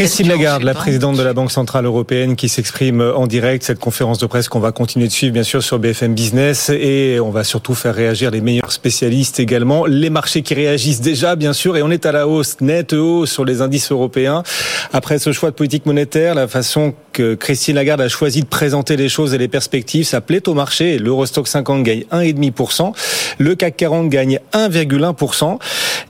[0.00, 3.62] Christine Lagarde, la présidente de la Banque Centrale Européenne, qui s'exprime en direct.
[3.62, 6.70] Cette conférence de presse qu'on va continuer de suivre, bien sûr, sur BFM Business.
[6.70, 9.84] Et on va surtout faire réagir les meilleurs spécialistes également.
[9.84, 11.76] Les marchés qui réagissent déjà, bien sûr.
[11.76, 14.42] Et on est à la hausse, nette hausse sur les indices européens.
[14.94, 18.96] Après ce choix de politique monétaire, la façon que Christine Lagarde a choisi de présenter
[18.96, 20.98] les choses et les perspectives, ça plaît au marché.
[20.98, 22.92] L'Eurostock 50 gagne 1,5%.
[23.38, 25.58] Le CAC 40 gagne 1,1%.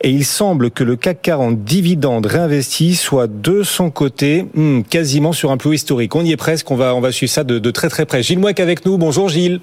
[0.02, 5.33] Et il semble que le CAC 40 dividende réinvesti soit de son côté hmm, quasiment
[5.33, 6.15] sur un plus historique.
[6.15, 8.23] On y est presque, on va, on va suivre ça de, très très près.
[8.23, 8.98] Gilles Mouek avec nous.
[8.98, 9.60] Bonjour Gilles.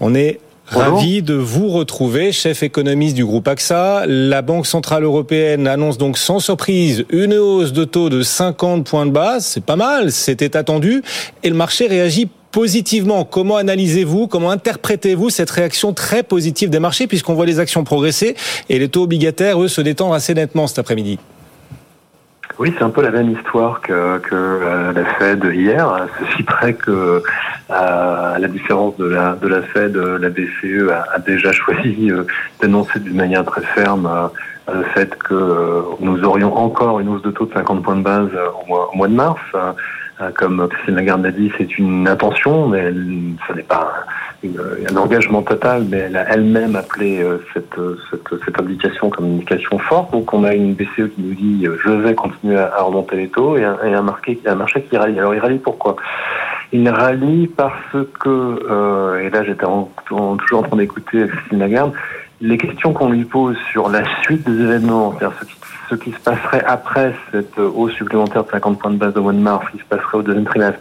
[0.00, 4.04] On est Ravi de vous retrouver, chef économiste du groupe AXA.
[4.06, 9.06] La Banque Centrale Européenne annonce donc sans surprise une hausse de taux de 50 points
[9.06, 9.46] de base.
[9.46, 11.02] C'est pas mal, c'était attendu.
[11.44, 13.24] Et le marché réagit positivement.
[13.24, 18.34] Comment analysez-vous, comment interprétez-vous cette réaction très positive des marchés puisqu'on voit les actions progresser
[18.68, 21.18] et les taux obligataires, eux, se détendre assez nettement cet après-midi?
[22.58, 26.72] Oui, c'est un peu la même histoire que, que euh, la Fed hier, ceci près
[26.72, 27.20] que, euh,
[27.68, 32.24] à la différence de la, de la Fed, la BCE a, déjà choisi euh,
[32.60, 34.30] d'annoncer d'une manière très ferme
[34.72, 38.30] le fait que nous aurions encore une hausse de taux de 50 points de base
[38.62, 39.40] au mois, au mois de mars.
[40.34, 42.90] Comme Christine Lagarde l'a dit, c'est une intention, mais
[43.46, 44.06] ce n'est pas
[44.44, 47.74] un engagement total, mais elle a elle-même appelé euh, cette,
[48.10, 50.12] cette, cette, indication comme une indication forte.
[50.12, 53.28] Donc on a une BCE qui nous dit euh, je vais continuer à, remonter les
[53.28, 55.18] taux et un, et un, marché, qui rallie.
[55.18, 55.96] Alors il rallie pourquoi?
[56.72, 59.66] Il rallie parce que, euh, et là j'étais
[60.06, 61.92] toujours en train d'écouter Christine Lagarde,
[62.40, 65.55] les questions qu'on lui pose sur la suite des événements, c'est-à-dire ce qui,
[65.88, 69.32] ce qui se passerait après cette hausse supplémentaire de 50 points de base au mois
[69.32, 70.80] de mars, ce qui se passerait au deuxième trimestre,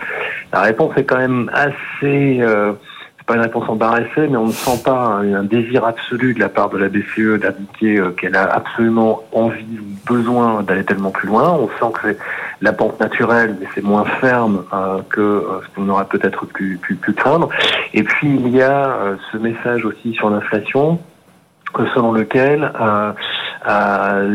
[0.53, 2.39] la réponse est quand même assez...
[2.41, 2.73] Euh,
[3.25, 6.69] pas une réponse embarrassée, mais on ne sent pas un, désir absolu de la part
[6.69, 11.51] de la BCE d'indiquer euh, qu'elle a absolument envie ou besoin d'aller tellement plus loin.
[11.53, 12.17] On sent que c'est
[12.61, 16.77] la pente naturelle, mais c'est moins ferme euh, que euh, ce qu'on aurait peut-être pu,
[16.79, 17.49] pu, pu, craindre.
[17.93, 20.99] Et puis il y a ce message aussi sur l'inflation,
[21.93, 22.71] selon lequel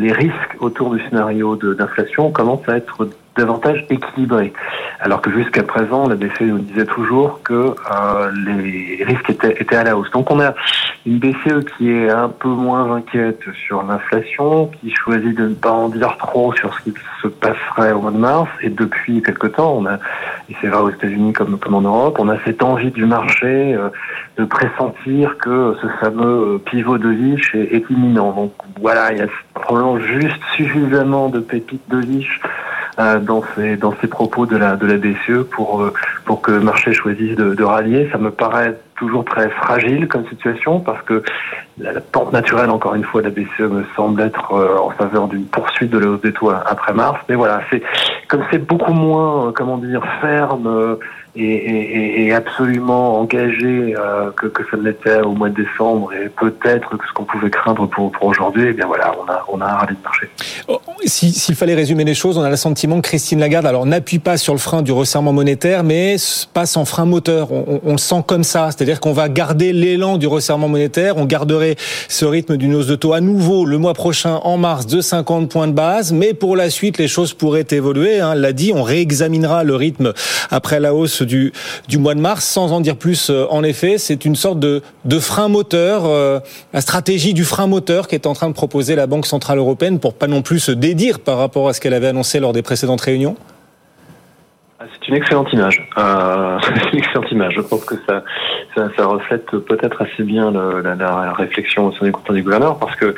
[0.01, 4.53] les risques autour du scénario d'inflation commencent à être davantage équilibré.
[5.01, 9.77] Alors que jusqu'à présent, la BCE nous disait toujours que euh, les risques étaient, étaient
[9.77, 10.11] à la hausse.
[10.11, 10.55] Donc on a
[11.07, 15.71] une BCE qui est un peu moins inquiète sur l'inflation, qui choisit de ne pas
[15.71, 18.51] en dire trop sur ce qui se passerait au mois de mars.
[18.61, 19.95] Et depuis quelque temps, on a,
[20.51, 23.89] et c'est vrai aux États-Unis comme, en Europe, on a cette envie du marché euh,
[24.37, 28.33] de pressentir que ce fameux euh, pivot de Vich est, est imminent.
[28.33, 32.03] Donc voilà, il y a probablement juste suffisamment de pépites de euh,
[32.99, 35.93] dans ces dans ces propos de la de la BCE pour euh,
[36.25, 38.09] pour que marché choisisse de, de rallier.
[38.13, 41.23] Ça me paraît toujours très fragile comme situation parce que
[41.79, 45.29] la, pente naturelle, encore une fois, de la BCE me semble être euh, en faveur
[45.29, 47.19] d'une poursuite de la hausse des taux après mars.
[47.29, 47.83] Mais voilà, c'est
[48.29, 50.99] comme c'est beaucoup moins, comment dire, ferme
[51.37, 57.07] et, absolument engagé euh, que, que ça l'était au mois de décembre et peut-être que
[57.07, 60.03] ce qu'on pouvait craindre pour, aujourd'hui, eh bien voilà, on a, on un rallye de
[60.03, 60.29] marché.
[60.69, 64.19] Oh, s'il fallait résumer les choses, on a le sentiment que Christine Lagarde, alors n'appuie
[64.19, 66.17] pas sur le frein du resserrement monétaire, mais
[66.53, 67.53] passe en frein moteur.
[67.53, 71.25] On, on, le sent comme ça, c'est-à-dire qu'on va garder l'élan du resserrement monétaire, on
[71.25, 71.77] garderait
[72.09, 75.51] ce rythme d'une hausse de taux à nouveau le mois prochain en mars de 50
[75.51, 78.21] points de base, mais pour la suite les choses pourraient évoluer.
[78.21, 80.13] Hein, l'a dit, on réexaminera le rythme
[80.51, 81.53] après la hausse du,
[81.99, 83.31] mois de mars, sans en dire plus.
[83.31, 84.83] Euh, en effet, c'est une sorte de,
[85.19, 86.41] frein moteur, euh,
[86.73, 89.99] la stratégie du frein moteur qui est en train de proposer la Banque centrale européenne
[89.99, 92.63] pour pas non plus se dédire par rapport à ce qu'elle avait annoncé lors des
[92.63, 93.37] précédentes réunions.
[94.83, 95.87] Ah, c'est une excellente image.
[95.99, 96.59] Euh,
[96.95, 97.53] une excellente image.
[97.55, 98.23] Je pense que ça,
[99.05, 103.15] reflète peut-être assez bien la, réflexion au sein du du gouverneur parce que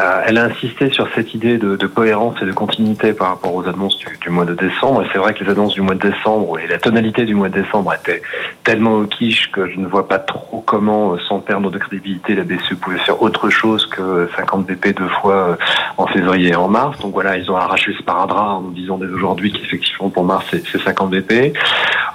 [0.00, 3.68] euh, elle a insisté sur cette idée de, cohérence et de continuité par rapport aux
[3.68, 5.02] annonces du, mois de décembre.
[5.02, 7.50] Et c'est vrai que les annonces du mois de décembre et la tonalité du mois
[7.50, 8.22] de décembre étaient
[8.64, 12.34] tellement au quiche que je ne vois pas trop comment, euh, sans perdre de crédibilité,
[12.34, 15.56] la BCE pouvait faire autre chose que 50 BP deux fois
[15.98, 16.98] en février et en mars.
[16.98, 20.66] Donc voilà, ils ont arraché ce paradras en disant dès aujourd'hui qu'effectivement pour mars c'est
[20.66, 20.95] 50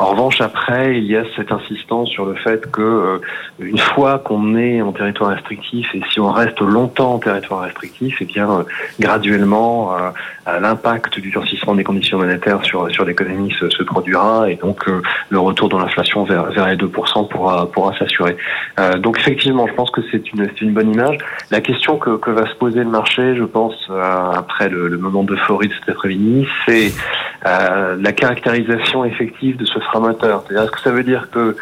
[0.01, 3.19] En revanche, après, il y a cette insistance sur le fait que euh,
[3.59, 8.19] une fois qu'on est en territoire restrictif et si on reste longtemps en territoire restrictif,
[8.19, 8.63] et eh bien euh,
[8.99, 14.85] graduellement euh, l'impact du durcissement des conditions monétaires sur sur l'économie se, produira et donc
[15.29, 18.35] le retour de l'inflation vers vers les 2% pourra pourra s'assurer.
[18.99, 21.17] donc effectivement, je pense que c'est une c'est une bonne image.
[21.51, 25.67] La question que, va se poser le marché, je pense après le, le moment d'euphorie
[25.67, 26.91] de cet après-midi, c'est
[27.43, 28.70] la caractérisation
[29.05, 30.43] effective de ce frein moteur.
[30.43, 31.55] C'est-à-dire, est-ce que ça veut dire que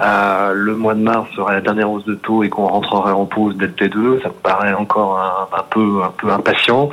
[0.00, 3.26] euh, le mois de mars serait la dernière hausse de taux et qu'on rentrerait en
[3.26, 5.18] pause dès le T2 Ça me paraît encore
[5.52, 6.90] un peu impatient.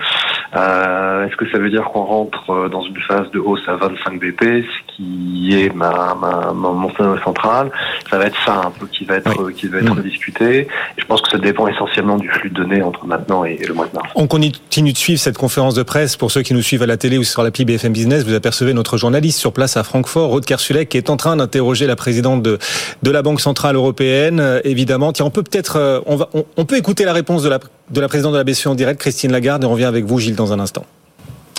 [0.55, 4.19] Euh, est-ce que ça veut dire qu'on rentre dans une phase de hausse à 25
[4.19, 6.91] BP, ce qui est ma, ma, mon
[7.23, 7.71] central
[8.09, 10.03] Ça va être ça un peu qui va être qui va être mmh.
[10.03, 10.59] discuté.
[10.61, 10.67] Et
[10.97, 13.87] je pense que ça dépend essentiellement du flux de données entre maintenant et, le mois
[13.87, 14.09] de mars.
[14.15, 16.17] On continue de suivre cette conférence de presse.
[16.17, 18.73] Pour ceux qui nous suivent à la télé ou sur l'appli BFM Business, vous apercevez
[18.73, 22.41] notre journaliste sur place à Francfort, Rode Kersulek, qui est en train d'interroger la présidente
[22.41, 22.57] de,
[23.03, 25.13] de la Banque Centrale Européenne, euh, évidemment.
[25.13, 27.59] Tiens, on peut peut-être, euh, on, va, on, peut écouter la réponse de la,
[27.89, 30.19] de la présidente de la BCE en direct, Christine Lagarde, et on revient avec vous,
[30.19, 30.85] Gilles, dans un instant.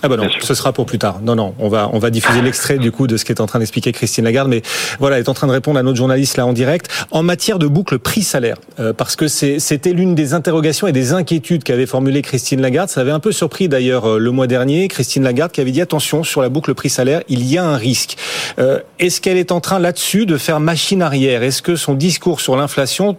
[0.05, 1.21] Ah bah non, ce sera pour plus tard.
[1.23, 3.61] Non, non, on va on va diffuser l'extrait du coup de ce qu'est en train
[3.61, 4.61] d'expliquer Christine Lagarde, mais
[4.99, 7.61] voilà, elle est en train de répondre à notre journaliste là en direct en matière
[7.61, 12.21] de boucle prix-salaire, euh, parce que c'était l'une des interrogations et des inquiétudes qu'avait formulé
[12.21, 12.89] Christine Lagarde.
[12.89, 15.81] Ça avait un peu surpris d'ailleurs euh, le mois dernier, Christine Lagarde qui avait dit
[15.81, 18.17] attention sur la boucle prix-salaire, il y a un risque.
[18.59, 21.45] Euh, Est-ce qu'elle est en train là-dessus de faire machine arrière?
[21.45, 23.17] Est-ce que son discours sur l'inflation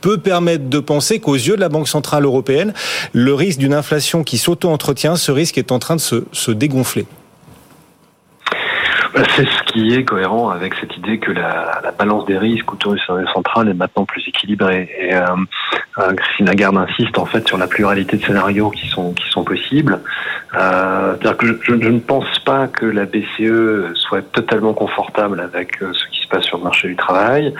[0.00, 2.72] peut permettre de penser qu'aux yeux de la Banque Centrale Européenne,
[3.12, 7.06] le risque d'une inflation qui s'auto-entretient, ce risque est en train de se, se dégonfler.
[9.34, 12.92] C'est ce qui est cohérent avec cette idée que la, la balance des risques autour
[12.92, 14.90] du service central est maintenant plus équilibrée.
[15.10, 15.24] Euh,
[15.98, 19.44] euh, Christine Lagarde insiste en fait sur la pluralité de scénarios qui sont qui sont
[19.44, 20.00] possibles.
[20.54, 26.20] Euh, que je, ne pense pas que la BCE soit totalement confortable avec ce qui
[26.20, 27.54] se passe sur le marché du travail,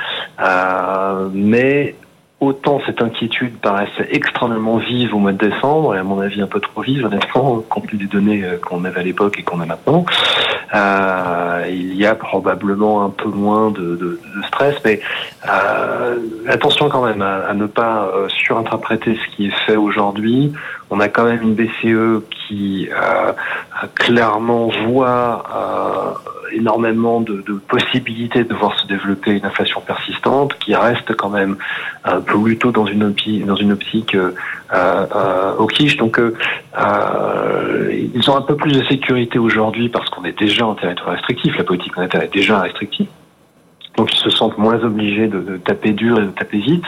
[1.32, 1.94] mais
[2.38, 6.46] Autant cette inquiétude paraissait extrêmement vive au mois de décembre, et à mon avis un
[6.46, 9.60] peu trop vive, honnêtement, compte tenu des données euh, qu'on avait à l'époque et qu'on
[9.60, 10.04] a maintenant.
[10.74, 15.00] Euh, il y a probablement un peu moins de, de, de stress, mais
[15.48, 16.16] euh,
[16.48, 20.52] attention quand même à, ne pas euh, surinterpréter ce qui est fait aujourd'hui.
[20.90, 23.32] On a quand même une BCE qui euh,
[23.94, 25.44] clairement voit
[26.56, 31.56] énormément de, possibilités de voir se développer une inflation persistante qui reste quand même
[32.26, 35.96] peu plutôt dans une optique, dans une optique euh, euh, au quiche.
[35.96, 36.32] Donc euh,
[38.14, 41.56] ils ont un peu plus de sécurité aujourd'hui parce qu'on est déjà en territoire restrictif.
[41.56, 43.06] La politique monétaire est déjà restrictive.
[43.96, 46.84] Donc ils se sentent moins obligés de, taper dur et de taper vite,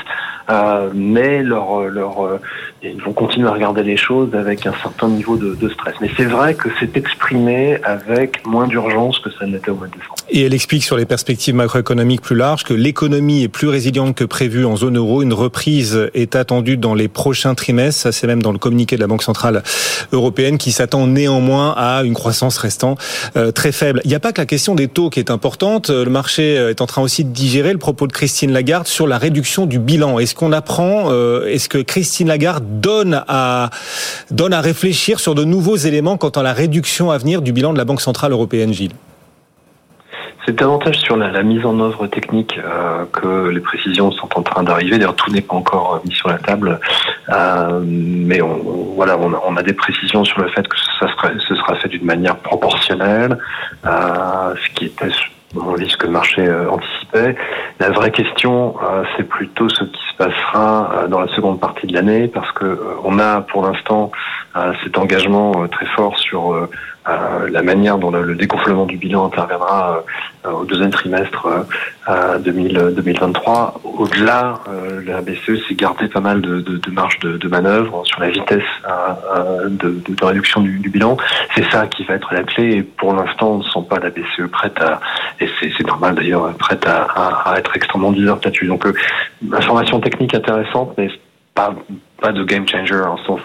[0.50, 2.40] euh, mais leur, leur, euh,
[2.82, 5.94] ils vont continuer à regarder les choses avec un certain niveau de, de stress.
[6.00, 9.93] Mais c'est vrai que c'est exprimé avec moins d'urgence que ça n'était au mois de
[9.93, 10.14] décembre.
[10.31, 14.25] Et elle explique sur les perspectives macroéconomiques plus larges que l'économie est plus résiliente que
[14.25, 15.22] prévu en zone euro.
[15.22, 18.02] Une reprise est attendue dans les prochains trimestres.
[18.02, 19.62] Ça, c'est même dans le communiqué de la Banque centrale
[20.12, 22.96] européenne qui s'attend néanmoins à une croissance restant
[23.37, 24.02] euh, très faible.
[24.04, 25.88] Il n'y a pas que la question des taux qui est importante.
[25.88, 29.18] Le marché est en train aussi de digérer le propos de Christine Lagarde sur la
[29.18, 30.18] réduction du bilan.
[30.18, 33.70] Est-ce qu'on apprend, euh, est-ce que Christine Lagarde donne à,
[34.30, 37.72] donne à réfléchir sur de nouveaux éléments quant à la réduction à venir du bilan
[37.72, 38.94] de la Banque Centrale Européenne, Gilles?
[40.48, 44.62] C'est davantage sur la, mise en œuvre technique euh, que les précisions sont en train
[44.62, 44.96] d'arriver.
[44.96, 46.80] D'ailleurs, tout n'est pas encore mis sur la table,
[47.28, 51.06] euh, mais on, voilà, on a, on a, des précisions sur le fait que ça
[51.08, 53.36] sera, ce sera fait d'une manière proportionnelle,
[53.84, 55.10] euh, ce qui était
[55.56, 57.36] on dit ce que le marché euh, anticipait.
[57.80, 61.94] La vraie question, euh, c'est plutôt ce qui passera euh, dans la seconde partie de
[61.94, 64.10] l'année, parce que on a pour l'instant
[64.82, 66.68] cet engagement très fort sur
[67.08, 70.04] euh, la manière dont le, dégonflement du bilan interviendra
[70.44, 71.48] euh, au deuxième trimestre
[72.40, 73.80] 2023.
[73.84, 74.60] Euh, Au-delà,
[75.06, 78.28] la BCE s'est gardé pas mal de, de, de marge de, de, manœuvre sur la
[78.28, 78.62] vitesse
[79.70, 81.16] de, réduction du, bilan.
[81.54, 82.76] C'est ça qui va être la clé.
[82.76, 85.00] Et pour l'instant, on ne sent pas la BCE prête à,
[85.40, 87.06] et c'est normal d'ailleurs, prête à,
[87.46, 88.66] à, être extrêmement là-dessus.
[88.66, 88.87] Donc,
[89.52, 91.08] information technique intéressante, mais
[91.54, 91.74] pas
[92.20, 93.00] pas de game changer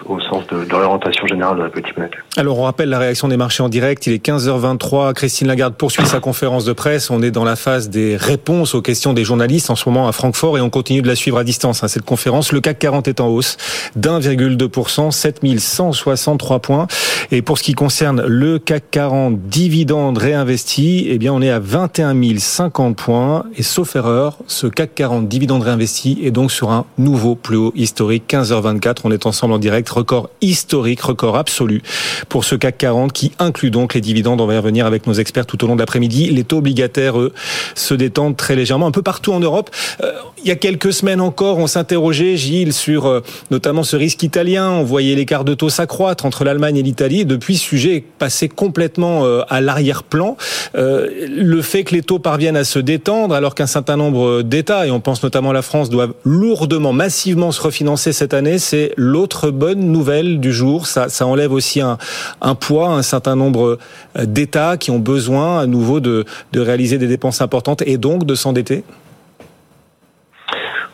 [0.06, 2.24] au sens de, l'orientation générale de la politique monétaire.
[2.36, 6.04] Alors on rappelle la réaction des marchés en direct, il est 15h23, Christine Lagarde poursuit
[6.06, 9.70] sa conférence de presse, on est dans la phase des réponses aux questions des journalistes
[9.70, 11.84] en ce moment à Francfort et on continue de la suivre à distance.
[11.84, 13.56] Hein, cette conférence, le CAC 40 est en hausse
[13.94, 16.86] d'1,2%, 7163 points.
[17.30, 21.60] Et pour ce qui concerne le CAC 40 dividende réinvesti, eh bien on est à
[21.60, 26.86] 21 050 points et sauf erreur, ce CAC 40 dividende réinvesti est donc sur un
[26.98, 29.88] nouveau plus haut historique 15h 24 On est ensemble en direct.
[29.88, 31.82] Record historique, record absolu
[32.28, 34.40] pour ce CAC 40 qui inclut donc les dividendes.
[34.40, 36.30] On va y revenir avec nos experts tout au long de l'après-midi.
[36.30, 37.32] Les taux obligataires, eux,
[37.74, 39.70] se détendent très légèrement un peu partout en Europe.
[40.02, 44.22] Euh, il y a quelques semaines encore, on s'interrogeait, Gilles, sur euh, notamment ce risque
[44.22, 44.70] italien.
[44.70, 47.24] On voyait l'écart de taux s'accroître entre l'Allemagne et l'Italie.
[47.24, 50.36] Depuis, ce sujet est passé complètement euh, à l'arrière-plan.
[50.74, 54.90] le fait que les taux parviennent à se détendre alors qu'un certain nombre d'États, et
[54.90, 59.50] on pense notamment à la France, doivent lourdement, massivement se refinancer cette année, c'est l'autre
[59.50, 60.86] bonne nouvelle du jour.
[60.86, 61.98] Ça, enlève aussi un,
[62.40, 63.78] un poids, un certain nombre
[64.18, 68.34] euh, d'États qui ont besoin à nouveau de, réaliser des dépenses importantes et donc de
[68.34, 68.84] s'endetter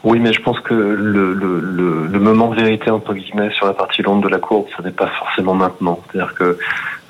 [0.05, 4.29] Oui, mais je pense que le, moment vérité entre guillemets sur la partie longue de
[4.29, 6.00] la courbe, ça n'est pas forcément maintenant.
[6.12, 6.59] C'est-à-dire que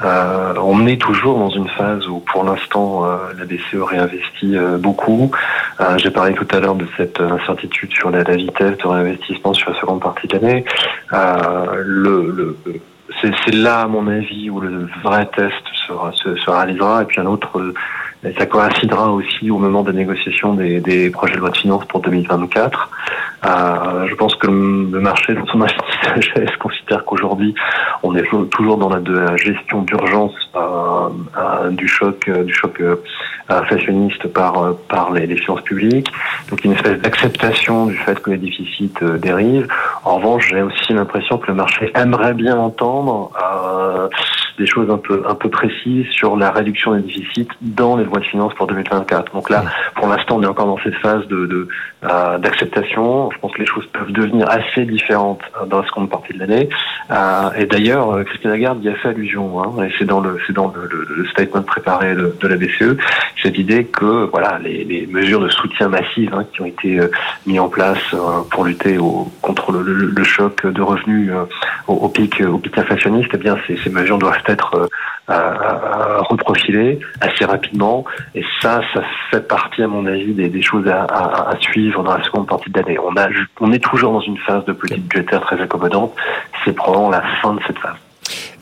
[0.02, 4.78] euh, on est toujours dans une phase où, pour l'instant, euh, la BCE réinvestit euh,
[4.78, 5.30] beaucoup.
[5.80, 9.70] Euh, j'ai parlé tout à l'heure de cette incertitude sur la, vitesse de réinvestissement sur
[9.70, 10.64] la seconde partie de l'année.
[11.84, 12.56] le
[13.20, 17.02] c'est là, à mon avis, où le vrai test sera, se, se réalisera.
[17.02, 17.72] Et puis un autre
[18.22, 21.86] et ça coïncidera aussi au moment des négociations des, des projets de loi de finances
[21.86, 22.90] pour 2024.
[23.46, 25.66] Euh, je pense que le marché dans son
[26.02, 27.54] sagesse considère qu'aujourd'hui
[28.02, 32.82] on est toujours dans la, la gestion d'urgence euh, euh, du choc du choc
[33.48, 36.12] inflationniste par par les, les, finances publiques.
[36.50, 39.68] Donc une espèce d'acceptation du fait que les déficits dérivent.
[40.04, 43.30] En revanche, j'ai aussi l'impression que le marché aimerait bien entendre
[44.60, 48.20] des choses un peu un peu précises sur la réduction des déficits dans les lois
[48.20, 49.32] de finances pour 2024.
[49.32, 49.64] Donc là,
[49.96, 51.68] pour l'instant, on est encore dans cette phase de
[52.02, 53.30] d'acceptation.
[53.30, 56.68] Je pense que les choses peuvent devenir assez différentes dans la seconde partie de l'année.
[57.10, 59.62] Euh, et d'ailleurs, euh, Christine Lagarde y a fait allusion.
[59.62, 62.96] Hein, et c'est dans le c'est dans le, le, statement préparé de, de, la BCE
[63.42, 67.10] cette idée que voilà les, les mesures de soutien massives hein, qui ont été euh,
[67.46, 71.30] mises en place euh, pour lutter au, contre le, le, choc de revenus
[71.86, 74.88] au, au, pic au pic inflationniste, eh bien ces, ces mesures doivent être
[76.28, 78.04] reprofilées assez rapidement.
[78.34, 82.46] Et ça, ça fait partie à mon avis des, choses à suivre dans la seconde
[82.46, 82.98] partie de l'année.
[82.98, 83.28] On a
[83.60, 86.14] on est toujours dans une phase de politique budgétaire très accommodante.
[86.64, 88.09] C'est probablement la fin de cette phase.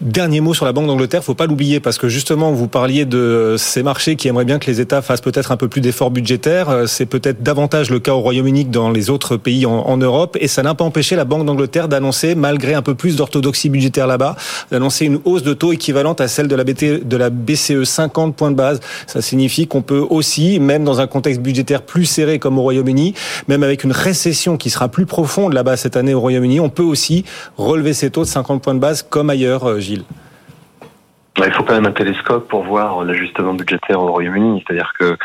[0.00, 3.56] Dernier mot sur la Banque d'Angleterre, faut pas l'oublier parce que justement vous parliez de
[3.58, 6.68] ces marchés qui aimeraient bien que les États fassent peut-être un peu plus d'efforts budgétaires.
[6.68, 9.96] Euh, c'est peut-être davantage le cas au Royaume-Uni que dans les autres pays en, en
[9.96, 13.70] Europe et ça n'a pas empêché la Banque d'Angleterre d'annoncer, malgré un peu plus d'orthodoxie
[13.70, 14.36] budgétaire là-bas,
[14.70, 18.36] d'annoncer une hausse de taux équivalente à celle de la, BT, de la BCE 50
[18.36, 18.78] points de base.
[19.08, 23.14] Ça signifie qu'on peut aussi, même dans un contexte budgétaire plus serré comme au Royaume-Uni,
[23.48, 26.84] même avec une récession qui sera plus profonde là-bas cette année au Royaume-Uni, on peut
[26.84, 27.24] aussi
[27.56, 30.04] relever ces taux de 50 points de base comme ailleurs, euh, Gilles.
[31.47, 34.64] Il faut quand même un télescope pour voir l'ajustement budgétaire au Royaume-Uni.
[34.66, 35.16] C'est-à-dire que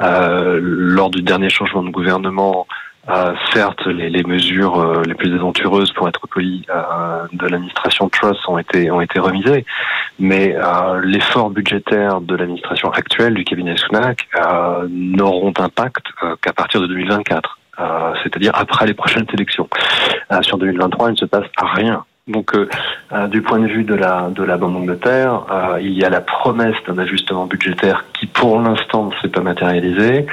[0.00, 2.66] euh, lors du dernier changement de gouvernement,
[3.08, 6.66] euh, certes, les, mesures euh, les plus aventureuses, pour être poli,
[7.32, 9.64] de l'administration Truss ont été ont remisées,
[10.18, 10.56] mais
[11.02, 14.28] l'effort budgétaire de l'administration actuelle du cabinet Sunak
[14.88, 16.04] n'auront d'impact
[16.42, 17.58] qu'à partir de 2024.
[18.22, 19.68] c'est-à-dire après les prochaines élections.
[20.42, 22.68] sur 2023, il ne se passe rien donc, euh,
[23.12, 26.10] euh, du point de vue de la de la Banque d'Angleterre, euh, il y a
[26.10, 30.26] la promesse d'un ajustement budgétaire qui, pour l'instant, ne s'est pas matérialisé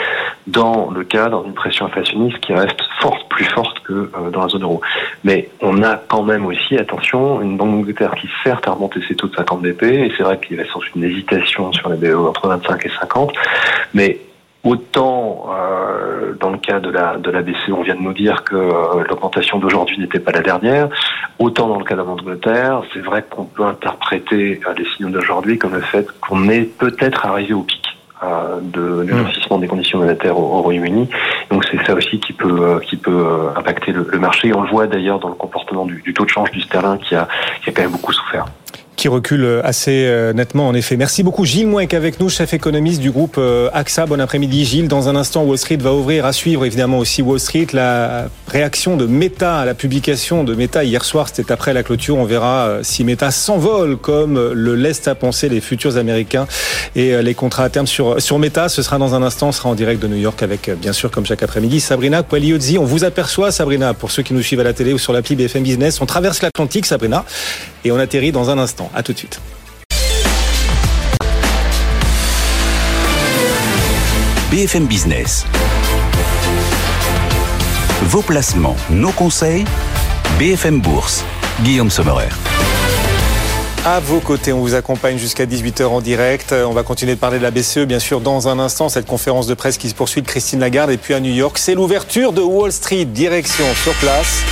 [0.45, 4.63] dans le cadre d'une pression inflationniste qui reste forte, plus forte que dans la zone
[4.63, 4.81] euro.
[5.23, 9.15] Mais on a quand même aussi, attention, une Banque d'Angleterre qui certes a remonté ses
[9.15, 11.97] taux de 50 BP, et c'est vrai qu'il y avait sans une hésitation sur les
[11.97, 13.33] BE entre 25 et 50,
[13.93, 14.19] mais
[14.63, 18.43] Autant euh, dans le cas de la de la BCE, on vient de nous dire
[18.43, 20.89] que euh, l'augmentation d'aujourd'hui n'était pas la dernière.
[21.39, 25.57] Autant dans le cas de l'Angleterre, c'est vrai qu'on peut interpréter euh, les signaux d'aujourd'hui
[25.57, 27.83] comme le fait qu'on est peut-être arrivé au pic
[28.23, 31.07] euh, de durcissement des conditions monétaires au, Royaume-Uni.
[31.51, 34.53] Donc c'est ça aussi qui peut qui peut impacter le, le, marché.
[34.55, 37.15] On le voit d'ailleurs dans le comportement du, du, taux de change du sterling qui
[37.15, 37.27] a
[37.63, 38.45] qui a quand même beaucoup souffert
[38.97, 40.97] qui recule assez euh, nettement en effet.
[40.97, 44.07] Merci beaucoup Gilles Mouek avec nous, chef économiste du groupe euh, AXA.
[44.07, 44.87] Bon après-midi Gilles.
[44.87, 47.67] Dans un instant, Wall Street va ouvrir à suivre évidemment aussi Wall Street.
[47.73, 52.17] La réaction de Meta à la publication de Meta hier soir, c'était après la clôture.
[52.17, 56.47] On verra euh, si Meta s'envole comme le laissent à penser les futurs Américains
[56.95, 58.67] et les contrats à terme sur, sur Meta.
[58.67, 61.11] Ce sera dans un instant, on sera en direct de New York avec bien sûr
[61.11, 62.79] comme chaque après-midi Sabrina Qualiozzi.
[62.79, 65.35] On vous aperçoit Sabrina pour ceux qui nous suivent à la télé ou sur l'appli
[65.35, 66.01] BFM Business.
[66.01, 67.23] On traverse l'Atlantique Sabrina
[67.87, 68.91] et on atterrit dans un instant.
[68.93, 69.39] À tout de suite.
[74.51, 75.45] BFM Business.
[78.03, 79.65] Vos placements, nos conseils,
[80.37, 81.23] BFM Bourse.
[81.63, 82.29] Guillaume Sommerer.
[83.85, 86.53] À vos côtés, on vous accompagne jusqu'à 18h en direct.
[86.53, 88.89] On va continuer de parler de la BCE, bien sûr, dans un instant.
[88.89, 90.91] Cette conférence de presse qui se poursuit de Christine Lagarde.
[90.91, 93.05] Et puis à New York, c'est l'ouverture de Wall Street.
[93.05, 94.43] Direction sur place.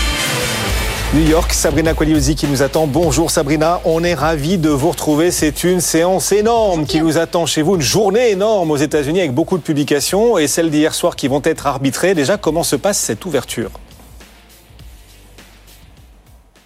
[1.13, 2.88] New York, Sabrina Qualiozzi qui nous attend.
[2.88, 5.31] Bonjour Sabrina, on est ravi de vous retrouver.
[5.31, 9.33] C'est une séance énorme qui nous attend chez vous, une journée énorme aux États-Unis avec
[9.33, 12.15] beaucoup de publications et celles d'hier soir qui vont être arbitrées.
[12.15, 13.69] Déjà, comment se passe cette ouverture?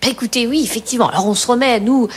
[0.08, 1.10] Écoutez, oui, effectivement.
[1.10, 2.08] Alors on se remet, nous,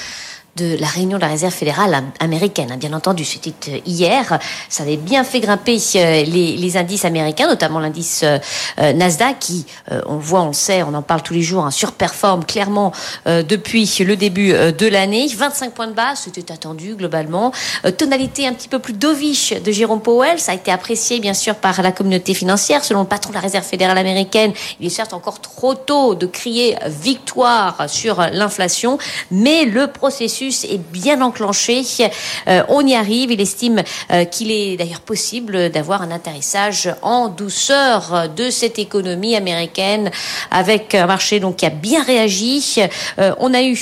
[0.57, 2.71] de la réunion de la réserve fédérale américaine.
[2.73, 4.39] Hein, bien entendu, c'était euh, hier.
[4.69, 9.67] Ça avait bien fait grimper euh, les, indices américains, notamment l'indice euh, Nasdaq, qui,
[10.07, 12.93] on voit, on le sait, on en parle tous les jours, hein, surperforme clairement
[13.27, 15.27] depuis le début de l'année.
[15.27, 17.53] 25 points de base, c'était attendu globalement.
[17.99, 21.57] tonalité un petit peu plus dovish de Jérôme Powell, ça a été apprécié bien sûr
[21.57, 22.85] par la communauté financière.
[22.85, 26.27] Selon le patron de la réserve fédérale américaine, il est certes encore trop tôt de
[26.27, 28.99] crier victoire sur l'inflation,
[29.31, 31.83] mais le processus est bien enclenché.
[32.49, 33.31] Euh, on y arrive.
[33.31, 39.37] Il estime euh, qu'il est d'ailleurs possible d'avoir un atterrissage en douceur de cette économie
[39.37, 40.11] américaine
[40.51, 42.77] avec un marché donc qui a bien réagi.
[43.19, 43.77] Euh, on a eu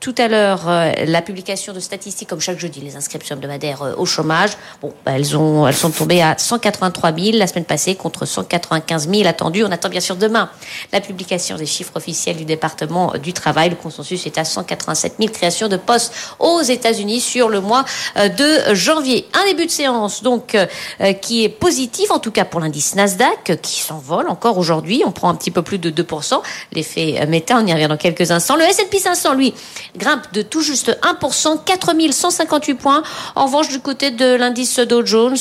[0.00, 0.62] tout à l'heure
[1.06, 4.50] la publication de statistiques comme chaque jeudi les inscriptions hebdomadaires au chômage.
[4.80, 9.08] Bon, bah, elles ont elles sont tombées à 183 000 la semaine passée contre 195
[9.08, 9.64] 000 attendus.
[9.64, 10.50] On attend bien sûr demain
[10.92, 13.70] la publication des chiffres officiels du département du travail.
[13.70, 17.84] Le consensus est à 187 000 créations de postes aux États-Unis sur le mois
[18.16, 19.26] euh, de janvier.
[19.32, 20.66] Un début de séance donc euh,
[21.00, 25.02] euh, qui est positif, en tout cas pour l'indice Nasdaq, qui s'envole encore aujourd'hui.
[25.06, 26.40] On prend un petit peu plus de 2%.
[26.72, 28.56] L'effet méta, on y revient dans quelques instants.
[28.56, 29.54] Le S&P 500, lui,
[29.96, 33.02] grimpe de tout juste 1%, 4158 points.
[33.34, 35.36] En revanche, du côté de l'indice Dow Jones,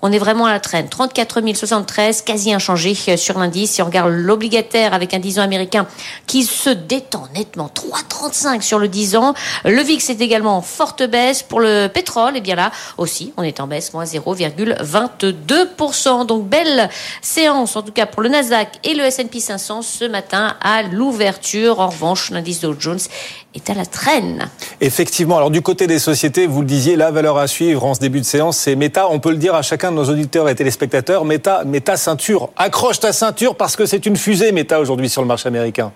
[0.00, 0.88] on est vraiment à la traîne.
[0.88, 3.72] 34 073, quasi inchangé sur l'indice.
[3.72, 5.86] Si on regarde l'obligataire avec un 10 ans américain
[6.26, 9.34] qui se détend nettement, 3,35 sur le 10 ans.
[9.64, 11.42] Le VIX est également en forte baisse.
[11.42, 16.26] Pour le pétrole, et eh bien là aussi, on est en baisse, moins 0,22%.
[16.26, 16.88] Donc belle
[17.22, 21.80] séance, en tout cas pour le Nasdaq et le S&P 500 ce matin à l'ouverture.
[21.80, 23.00] En revanche, l'indice Dow Jones
[23.54, 24.48] est à la traîne.
[24.80, 25.36] Effectivement.
[25.36, 28.20] Alors du côté des sociétés, vous le disiez, la valeur à suivre en ce début
[28.20, 29.08] de séance, c'est Meta.
[29.10, 32.50] On peut le dire à chacun de nos auditeurs et téléspectateurs, Meta, Meta ceinture.
[32.56, 35.92] Accroche ta ceinture parce que c'est une fusée Meta aujourd'hui sur le marché américain.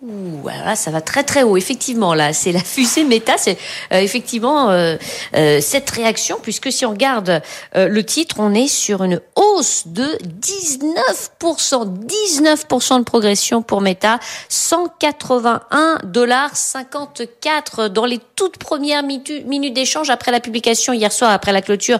[0.00, 1.56] Voilà, ça va très très haut.
[1.56, 3.36] Effectivement, là, c'est la fusée méta.
[3.36, 3.58] C'est
[3.92, 4.96] euh, effectivement euh,
[5.34, 7.42] euh, cette réaction, puisque si on regarde
[7.74, 10.06] le titre, on est sur une hausse de
[10.40, 20.10] 19%, 19% de progression pour Meta, 181 dollars 54 dans les toutes premières minutes d'échange
[20.10, 21.98] après la publication hier soir, après la clôture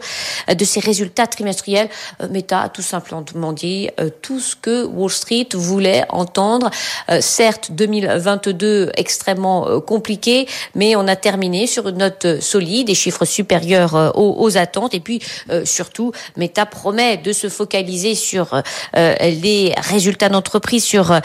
[0.49, 1.89] de ses résultats trimestriels.
[2.31, 3.89] Meta a tout simplement dit
[4.23, 6.71] tout ce que Wall Street voulait entendre.
[7.21, 13.25] certes, 2022 extrêmement euh, compliqué, mais on a terminé sur une note solide, des chiffres
[13.25, 18.63] supérieurs euh, aux, attentes, et puis euh, surtout, Meta promet de se focaliser sur
[18.95, 21.19] les résultats d'entreprise, sur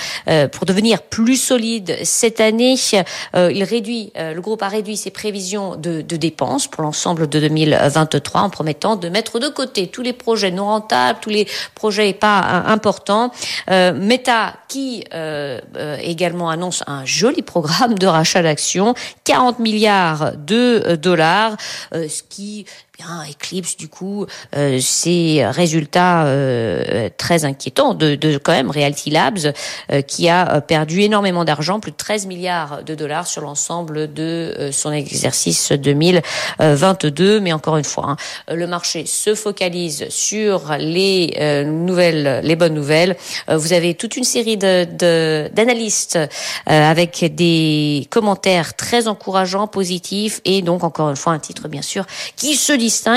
[0.51, 2.75] pour devenir plus solide cette année.
[3.33, 8.41] il réduit, le groupe a réduit ses prévisions de, de dépenses pour l'ensemble de 2023
[8.41, 12.63] en promettant de mettre de côté tous les projets non rentables, tous les projets pas
[12.67, 13.31] importants.
[13.69, 15.03] Meta qui
[16.01, 18.93] également annonce un joli programme de rachat d'actions,
[19.25, 21.57] 40 milliards de euh, dollars,
[21.93, 22.65] euh, ce qui
[22.97, 29.09] bien éclipse du coup euh, ces résultats euh, très inquiétants de, de, quand même Realty
[29.09, 29.51] Labs
[29.91, 34.69] euh, qui a perdu énormément d'argent, plus de 13 milliards de dollars sur l'ensemble de
[34.71, 37.39] son exercice 2022.
[37.39, 43.15] Mais encore une fois, hein, le marché se focalise sur les nouvelles, les bonnes nouvelles.
[43.47, 46.19] vous avez toute une série de d'analystes
[46.65, 52.05] avec des commentaires très encourageants, positifs et donc encore une fois un titre bien sûr
[52.35, 52.73] qui se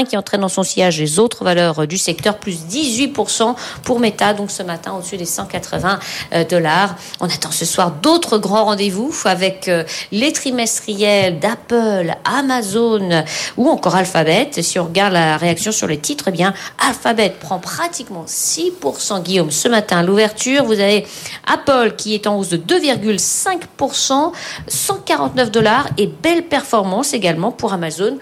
[0.09, 4.51] qui entraîne dans son sillage les autres valeurs du secteur, plus 18% pour Meta, donc
[4.51, 5.99] ce matin au-dessus des 180
[6.33, 6.97] euh, dollars.
[7.21, 13.25] On attend ce soir d'autres grands rendez-vous avec euh, les trimestriels d'Apple, Amazon
[13.57, 14.51] ou encore Alphabet.
[14.61, 16.55] Si on regarde la réaction sur les titres, eh bien
[16.87, 20.65] Alphabet prend pratiquement 6% Guillaume ce matin l'ouverture.
[20.65, 21.07] Vous avez
[21.47, 24.33] Apple qui est en hausse de 2,5%,
[24.69, 28.19] 149 dollars et belle performance également pour Amazon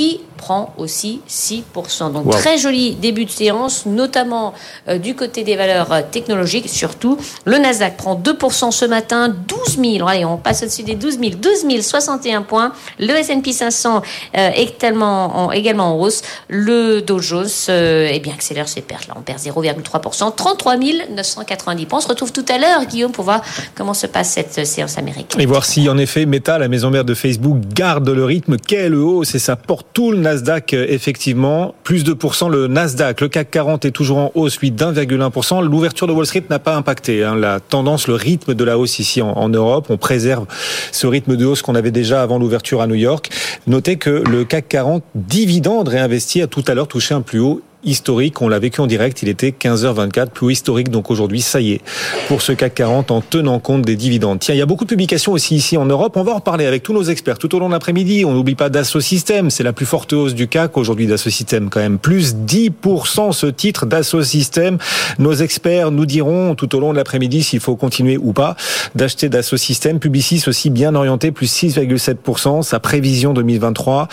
[0.00, 2.12] qui prend aussi 6%.
[2.12, 4.54] Donc très joli début de séance, notamment
[4.88, 7.18] euh, du côté des valeurs euh, technologiques, surtout.
[7.44, 11.32] Le Nasdaq prend 2% ce matin, 12 000, allez, on passe au-dessus des 12 000,
[11.34, 12.72] 12 061 points.
[12.98, 14.00] Le S&P 500
[14.38, 16.22] euh, est tellement en, également en hausse.
[16.48, 19.08] Le Dow Jones eh bien, accélère ses pertes.
[19.08, 20.76] Là, on perd 0,3%, 33
[21.14, 21.98] 990 points.
[21.98, 23.42] On se retrouve tout à l'heure, Guillaume, pour voir
[23.74, 25.38] comment se passe cette séance américaine.
[25.38, 28.56] Et voir si, en effet, Meta, la maison mère de Facebook, garde le rythme.
[28.56, 33.20] Quelle hausse et ça porte tout le Nasdaq, euh, effectivement, plus de pourcents le Nasdaq.
[33.20, 35.62] Le CAC 40 est toujours en hausse, lui, d'1,1%.
[35.62, 38.98] L'ouverture de Wall Street n'a pas impacté hein, la tendance, le rythme de la hausse
[38.98, 39.86] ici en, Europe.
[39.90, 40.46] On préserve
[40.92, 43.30] ce rythme de hausse qu'on avait déjà avant l'ouverture à New York.
[43.66, 47.62] Notez que le CAC 40 dividende réinvesti a tout à l'heure touché un plus haut
[47.84, 48.40] historique.
[48.42, 50.90] On l'a vécu en direct, il était 15h24, plus historique.
[50.90, 51.80] Donc aujourd'hui, ça y est,
[52.28, 54.38] pour ce CAC 40 en tenant compte des dividendes.
[54.40, 56.16] Tiens, il y a beaucoup de publications aussi ici en Europe.
[56.16, 58.24] On va en reparler avec tous nos experts tout au long de l'après-midi.
[58.24, 60.76] On n'oublie pas Dassault Systèmes, c'est la plus forte hausse du CAC.
[60.76, 64.78] Aujourd'hui, Dassault Systèmes quand même plus 10% ce titre Dassault Systèmes.
[65.18, 68.56] Nos experts nous diront tout au long de l'après-midi s'il faut continuer ou pas
[68.94, 69.98] d'acheter Dassault Systèmes.
[69.98, 72.62] Publicis aussi bien orienté, plus 6,7%.
[72.62, 74.08] Sa prévision 2023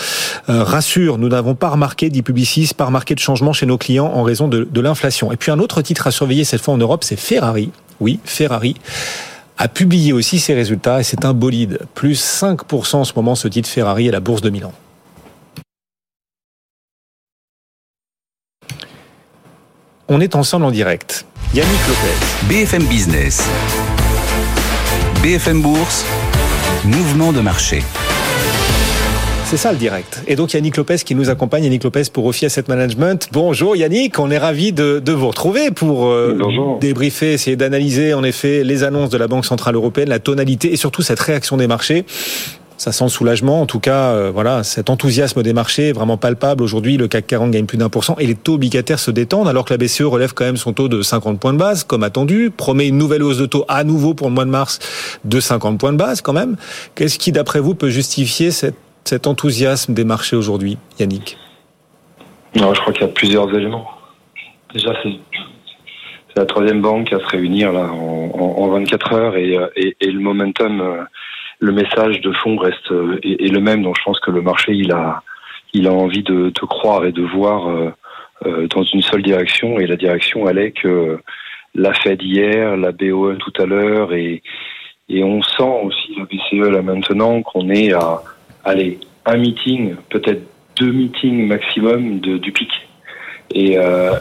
[0.49, 4.05] euh, rassure, nous n'avons pas remarqué, dit Publicis, pas remarqué de changement chez nos clients
[4.05, 5.31] en raison de, l'inflation.
[5.31, 7.71] Et puis un autre titre à surveiller cette fois en Europe, c'est Ferrari.
[7.99, 8.75] Oui, Ferrari
[9.57, 11.79] a publié aussi ses résultats et c'est un bolide.
[11.95, 14.71] Plus 5% en ce moment ce titre Ferrari à la bourse de Milan.
[20.07, 21.25] On est ensemble en direct.
[21.53, 22.47] Yannick Lopez.
[22.47, 23.43] BFM Business.
[25.21, 26.05] BFM Bourse.
[26.85, 27.83] Mouvement de marché.
[29.49, 30.23] C'est ça le direct.
[30.27, 33.29] Et donc Yannick Lopez qui nous accompagne, Yannick Lopez pour Ophi Asset Management.
[33.31, 38.25] Bonjour Yannick, on est ravi de, de vous retrouver pour euh, débriefer, essayer d'analyser en
[38.25, 41.67] effet les annonces de la Banque Centrale Européenne, la tonalité et surtout cette réaction des
[41.67, 42.03] marchés
[42.77, 43.61] ça sent le soulagement.
[43.61, 46.61] En tout cas, euh, voilà, cet enthousiasme des marchés est vraiment palpable.
[46.61, 49.47] Aujourd'hui, le CAC 40 gagne plus d'un pour cent et les taux obligataires se détendent
[49.47, 52.03] alors que la BCE relève quand même son taux de 50 points de base, comme
[52.03, 54.77] attendu, promet une nouvelle hausse de taux à nouveau pour le mois de mars
[55.25, 56.55] de 50 points de base quand même.
[56.93, 58.51] Qu'est-ce qui, d'après vous, peut justifier
[59.07, 61.37] cet enthousiasme des marchés aujourd'hui, Yannick
[62.55, 63.89] non, Je crois qu'il y a plusieurs éléments.
[64.73, 65.13] Déjà, c'est
[66.35, 70.81] la troisième banque à se réunir là en, 24 heures et, euh, et, le momentum
[70.81, 71.03] euh,
[71.59, 73.81] le message de fond reste euh, est, le même.
[73.81, 75.23] Donc je pense que le marché il a
[75.73, 77.93] il a envie de, de croire et de voir
[78.43, 81.19] dans une seule direction et la direction allait que
[81.75, 84.43] la Fed hier, la BOE tout à l'heure et
[85.09, 88.21] et on sent aussi la BCE là maintenant qu'on est à
[88.67, 90.41] allez un meeting peut-être
[90.75, 92.69] deux meetings maximum de, du pic
[93.51, 94.11] et, euh,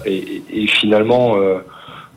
[0.68, 1.36] finalement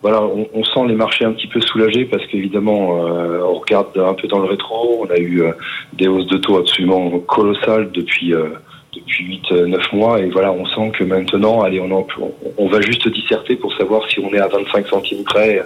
[0.01, 4.13] voilà, on, sent les marchés un petit peu soulagés parce qu'évidemment, euh, on regarde un
[4.13, 5.05] peu dans le rétro.
[5.05, 5.51] On a eu euh,
[5.93, 8.49] des hausses de taux absolument colossales depuis euh,
[8.95, 13.71] depuis 8-9 mois et voilà, on sent que maintenant, allez, on, va juste disserter pour
[13.75, 15.61] savoir si on est à 25 centimes près.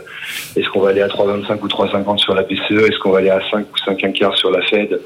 [0.58, 3.30] Est-ce qu'on va aller à 3,25 ou 3,50 sur la BCE Est-ce qu'on va aller
[3.30, 5.00] à 5 ou 5 quart sur la Fed?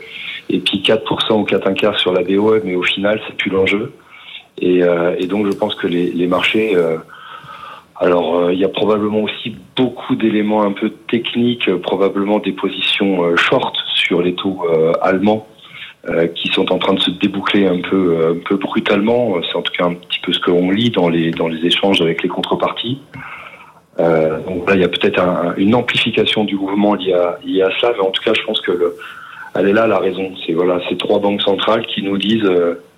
[0.49, 3.93] Et puis 4% ou 4 quart sur la BOE, mais au final, c'est plus l'enjeu.
[4.59, 4.79] Et,
[5.19, 6.75] et, donc, je pense que les, marchés
[7.99, 12.51] alors, euh, il y a probablement aussi beaucoup d'éléments un peu techniques, euh, probablement des
[12.51, 14.65] positions euh, short sur les taux
[15.01, 15.47] allemands
[16.35, 19.33] qui sont en train de se déboucler un peu, un peu brutalement.
[19.41, 21.65] C'est en tout cas un petit peu ce que l'on lit dans les dans les
[21.65, 23.01] échanges avec les contreparties.
[23.97, 25.21] donc là, il y a peut-être
[25.57, 28.61] une amplification du mouvement lié à, lié à cela, mais en tout cas, je pense
[28.61, 28.95] que le,
[29.57, 30.31] elle est là la raison.
[30.45, 32.49] C'est voilà, ces trois banques centrales qui nous disent,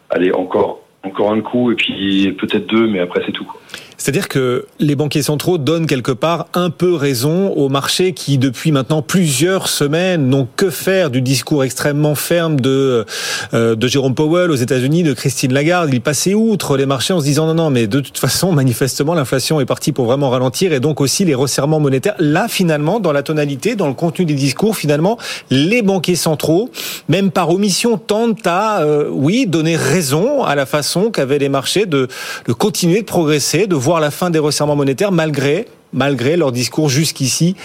[0.10, 3.50] allez encore encore un coup et puis peut-être deux, mais après c'est tout.
[3.99, 8.71] C'est-à-dire que les banquiers centraux donnent quelque part un peu raison au marché qui, depuis
[8.71, 13.05] maintenant plusieurs semaines, n'ont que faire du discours extrêmement ferme de,
[13.53, 15.89] euh, de Jérôme Powell aux États-Unis, de Christine Lagarde.
[15.93, 19.13] Ils passaient outre les marchés en se disant non, non, mais de toute façon, manifestement,
[19.13, 22.15] l'inflation est partie pour vraiment ralentir et donc aussi les resserrements monétaires.
[22.19, 25.17] Là, finalement, dans la tonalité, dans le contenu des discours, finalement,
[25.51, 26.69] les banquiers centraux,
[27.09, 31.85] même par omission, tentent à, euh, oui, donner raison à la façon qu'avaient les marchés
[31.85, 32.07] de,
[32.47, 36.52] de continuer de progresser, de voir voir la fin des resserrements monétaires malgré malgré leur
[36.52, 37.56] discours jusqu'ici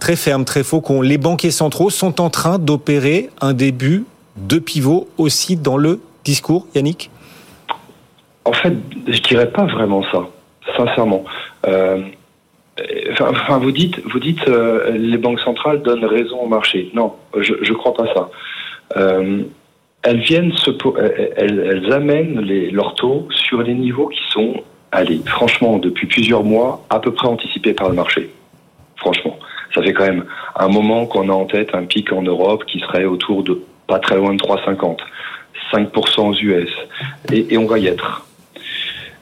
[0.00, 4.06] très ferme, très faux, qu'on les banquiers centraux sont en train d'opérer un début
[4.38, 7.10] de pivot aussi dans le discours, Yannick?
[8.46, 8.72] En fait,
[9.06, 10.26] je dirais pas vraiment ça,
[10.74, 11.22] sincèrement.
[11.66, 12.00] Euh,
[13.20, 16.90] enfin, vous dites, vous dites, euh, les banques centrales donnent raison au marché.
[16.94, 18.30] Non, je ne crois pas ça.
[18.96, 19.42] Euh,
[20.02, 20.70] elles viennent se,
[21.36, 24.62] elles, elles amènent les, leurs taux sur les niveaux qui sont
[24.94, 28.30] allez, franchement, depuis plusieurs mois, à peu près anticipé par le marché.
[28.96, 29.36] Franchement.
[29.74, 32.78] Ça fait quand même un moment qu'on a en tête un pic en Europe qui
[32.78, 34.98] serait autour de pas très loin de 3,50,
[35.72, 36.70] 5% aux US.
[37.32, 38.24] Et, on va y être.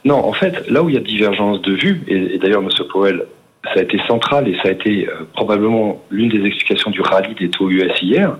[0.05, 2.69] Non, en fait, là où il y a divergence de vue, et, d'ailleurs, M.
[2.91, 3.25] Powell,
[3.63, 7.33] ça a été central et ça a été euh, probablement l'une des explications du rallye
[7.33, 8.37] des taux US hier.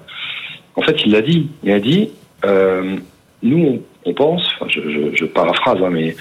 [0.75, 1.49] En fait, il l'a dit.
[1.63, 2.11] Il a dit,
[2.45, 2.97] euh,
[3.41, 6.15] nous, on, pense, je paraphrase, hein, mais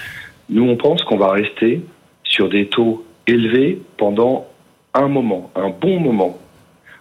[0.49, 1.81] nous, on pense qu'on va rester
[2.23, 4.47] sur des taux élevés pendant
[4.93, 6.37] un moment, un bon moment.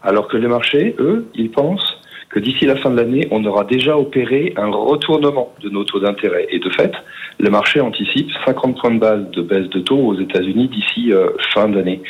[0.03, 1.99] Alors que les marchés, eux, ils pensent
[2.33, 6.01] que d'ici la fin de l'année, on aura déjà opéré un retournement de nos taux
[6.01, 6.47] d'intérêt.
[6.51, 6.93] Et de fait,
[7.39, 11.29] le marché anticipe 50 points de base de baisse de taux aux États-Unis d'ici euh,
[11.53, 12.01] fin d'année.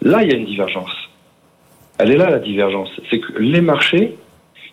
[0.00, 0.94] Là, il y a une divergence.
[1.98, 2.90] Elle est là, la divergence.
[3.10, 4.16] C'est que les marchés,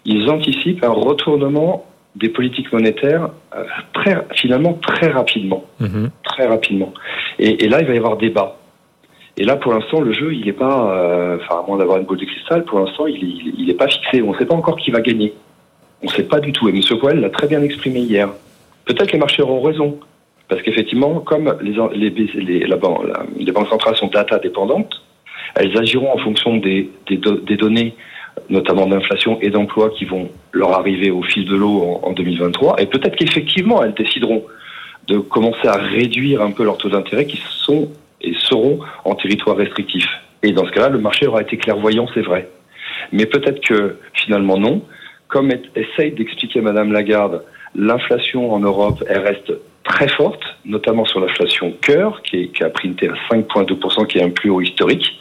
[0.06, 5.65] ils anticipent un retournement des politiques monétaires euh, très, finalement très rapidement.
[5.80, 6.10] Mhm.
[6.24, 6.93] Très rapidement.
[7.39, 8.58] Et, là, il va y avoir débat.
[9.38, 12.06] Et là, pour l'instant, le jeu, il n'est pas, euh, enfin, à moins d'avoir une
[12.06, 14.21] boule de cristal, pour l'instant, il n'est pas fixé.
[14.21, 15.34] On ne sait pas encore qui va gagner.
[16.04, 16.67] On ne sait pas du tout.
[16.67, 16.82] Et M.
[17.00, 18.30] Powell l'a très bien exprimé hier.
[18.86, 20.00] Peut-être que les marchés auront raison.
[20.50, 22.78] Parce qu'effectivement, comme les, les, la,
[23.38, 25.02] les banques centrales sont data dépendantes,
[25.56, 27.95] elles agiront en fonction des, des, données,
[28.51, 32.81] notamment d'inflation et d'emploi, qui vont leur arriver au fil de l'eau en, 2023.
[32.81, 34.43] Et peut-être qu'effectivement, elles décideront
[35.07, 37.89] de commencer à réduire un peu leurs taux d'intérêt qui sont
[38.21, 40.05] et seront en territoire restrictif.
[40.43, 42.49] Et dans ce cas-là, le marché aura été clairvoyant, c'est vrai.
[43.11, 44.83] Mais peut-être que finalement non.
[45.27, 51.73] Comme essaye d'expliquer Madame Lagarde, l'inflation en Europe, elle reste très forte, notamment sur l'inflation
[51.81, 55.17] cœur, qui, qui, a printé à 5,2%, qui est un plus haut historique.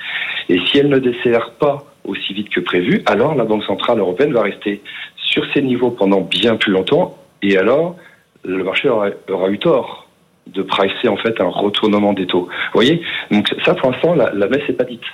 [0.49, 4.33] Et si elle ne décélère pas aussi vite que prévu, alors la Banque Centrale Européenne
[4.33, 4.83] va rester
[5.17, 7.17] sur ces niveaux pendant bien plus longtemps.
[7.43, 7.97] Et alors,
[8.45, 9.11] le marché aura,
[9.51, 10.09] eu tort
[10.47, 12.49] de pricer en fait un retournement des taux.
[12.49, 13.03] Vous voyez?
[13.31, 15.05] Donc ça, pour l'instant, la, la messe n'est pas dite.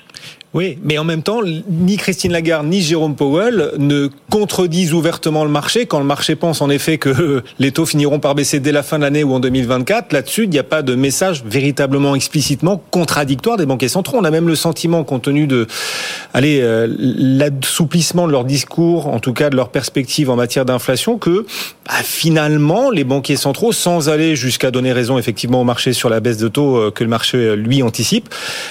[0.57, 5.51] Oui, mais en même temps, ni Christine Lagarde ni Jérôme Powell ne contredisent ouvertement le
[5.51, 8.83] marché quand le marché pense en effet que les taux finiront par baisser dès la
[8.83, 10.15] fin de l'année ou en 2024.
[10.15, 14.17] Là-dessus, il n'y a pas de message véritablement explicitement contradictoire des banquiers centraux.
[14.19, 15.67] On a même le sentiment, compte tenu de,
[16.33, 21.19] allez, euh, l'assouplissement de leur discours, en tout cas de leur perspective en matière d'inflation,
[21.19, 21.45] que
[21.87, 26.21] bah, finalement, les banquiers centraux, sans aller jusqu'à donner raison effectivement au marché sur la
[26.21, 28.31] baisse de taux euh, que le marché euh, lui anticipe,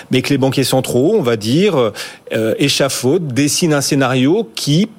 [0.09, 4.89] mais que les banquiers centraux, on va dire, euh, échafaude, dessine un scénario qui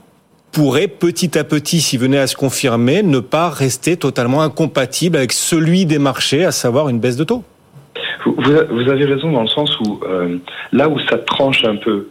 [0.53, 5.33] pourrait petit à petit, s'il venait à se confirmer, ne pas rester totalement incompatible avec
[5.33, 7.45] celui des marchés, à savoir une baisse de taux.
[8.25, 10.39] Vous, avez raison dans le sens où euh,
[10.73, 12.09] là où ça tranche un peu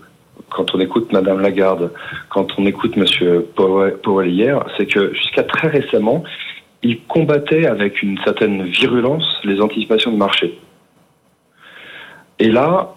[0.49, 1.91] quand on écoute Madame Lagarde,
[2.29, 6.23] quand on écoute Monsieur Powell hier, c'est que jusqu'à très récemment,
[6.83, 10.57] il combattait avec une certaine virulence les anticipations de marché.
[12.39, 12.93] Et là,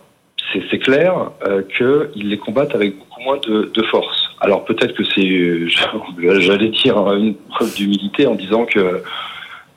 [0.53, 4.31] c'est clair euh, qu'ils les combattent avec beaucoup moins de, de force.
[4.41, 5.69] Alors peut-être que c'est,
[6.41, 9.03] j'allais dire, une preuve d'humilité en disant que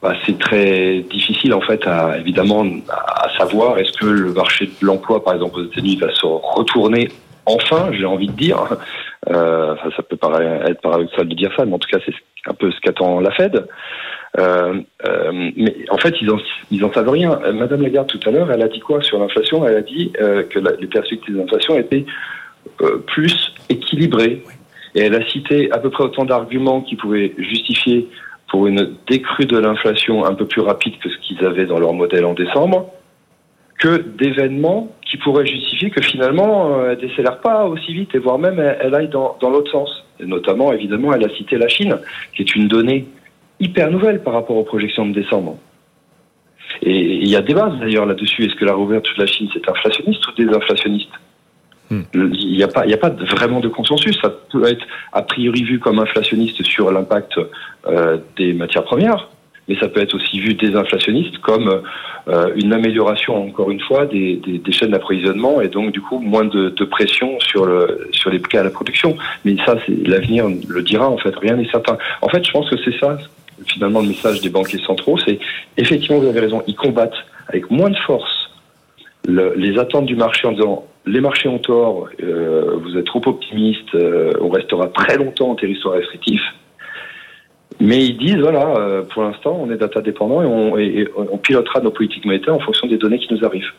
[0.02, 4.86] bah, c'est très difficile en fait, à, évidemment, à savoir est-ce que le marché de
[4.86, 7.10] l'emploi, par exemple aux États-Unis, va se retourner
[7.45, 8.58] enfin, j'ai envie de dire.
[9.30, 12.14] Euh, ça peut paraître, être paradoxal de dire ça, mais en tout cas, c'est
[12.48, 13.68] un peu ce qu'attend la Fed.
[14.40, 16.38] Euh, euh, mais en fait, ils en,
[16.72, 17.40] ils en savent rien.
[17.44, 19.68] Euh, Madame Lagarde, tout à l'heure, elle a dit quoi sur l'inflation?
[19.68, 22.06] Elle a dit euh, que les perspectives d'inflation étaient
[22.82, 24.44] euh, plus équilibrées.
[24.96, 28.10] Et elle a cité à peu près autant d'arguments qui pouvaient justifier
[28.50, 31.94] pour une décrue de l'inflation un peu plus rapide que ce qu'ils avaient dans leur
[31.94, 32.92] modèle en décembre,
[33.82, 38.60] que d'événements qui pourraient justifier que finalement, elle décélère pas aussi vite et voire même
[38.60, 40.06] elle, elle aille dans, dans l'autre sens.
[40.20, 41.98] Et notamment, évidemment, elle a cité la Chine,
[42.34, 43.08] qui est une donnée
[43.60, 45.58] hyper nouvelle par rapport aux projections de décembre.
[46.84, 48.46] Et il y a des bases d'ailleurs là-dessus.
[48.46, 51.12] Est-ce que la réouverture de la Chine, c'est inflationniste ou désinflationniste
[51.89, 52.02] hmm.
[52.13, 54.17] Il n'y a pas, il a pas vraiment de consensus.
[54.22, 57.34] Ça peut être a priori vu comme inflationniste sur l'impact
[57.88, 59.30] euh, des matières premières,
[59.67, 61.82] mais ça peut être aussi vu désinflationniste comme
[62.28, 66.45] euh, une amélioration, encore une fois, des, des, chaînes d'approvisionnement et donc du coup moins
[66.45, 69.15] de, pression sur le sur les prix à la production.
[69.45, 71.10] Mais ça, l'avenir le dira.
[71.10, 71.97] En fait, rien n'est certain.
[72.21, 73.17] En fait, je pense que c'est ça
[73.67, 75.38] finalement le message des banquiers centraux, c'est
[75.78, 77.13] effectivement vous avez raison, ils combattent
[77.47, 78.50] avec moins de force
[79.28, 83.21] le, les attentes du marché en disant les marchés ont tort, euh, vous êtes trop
[83.26, 86.41] optimiste, euh, on restera très longtemps en territoire restrictif.
[87.82, 91.08] Mais ils disent voilà, euh, pour l'instant on est data dépendant et on, et, et
[91.15, 93.74] on pilotera nos politiques monétaires en fonction des données qui nous arrivent.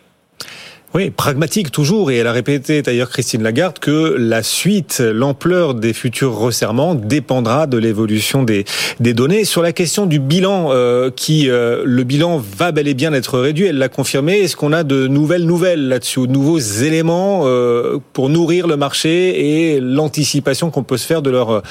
[0.95, 2.11] Oui, pragmatique toujours.
[2.11, 7.67] Et elle a répété d'ailleurs Christine Lagarde que la suite, l'ampleur des futurs resserrements dépendra
[7.67, 8.67] de l'évolution des,
[9.01, 9.47] des données.
[9.47, 13.39] Sur la question du bilan, euh, qui euh, le bilan va bel et bien être
[13.39, 14.41] réduit, elle l'a confirmé.
[14.41, 19.73] Est-ce qu'on a de nouvelles nouvelles là-dessus, de nouveaux éléments euh, pour nourrir le marché
[19.73, 21.63] et l'anticipation qu'on peut se faire de leur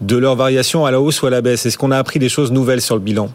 [0.00, 1.66] de leur variation à la hausse ou à la baisse?
[1.66, 3.28] Est-ce qu'on a appris des choses nouvelles sur le bilan?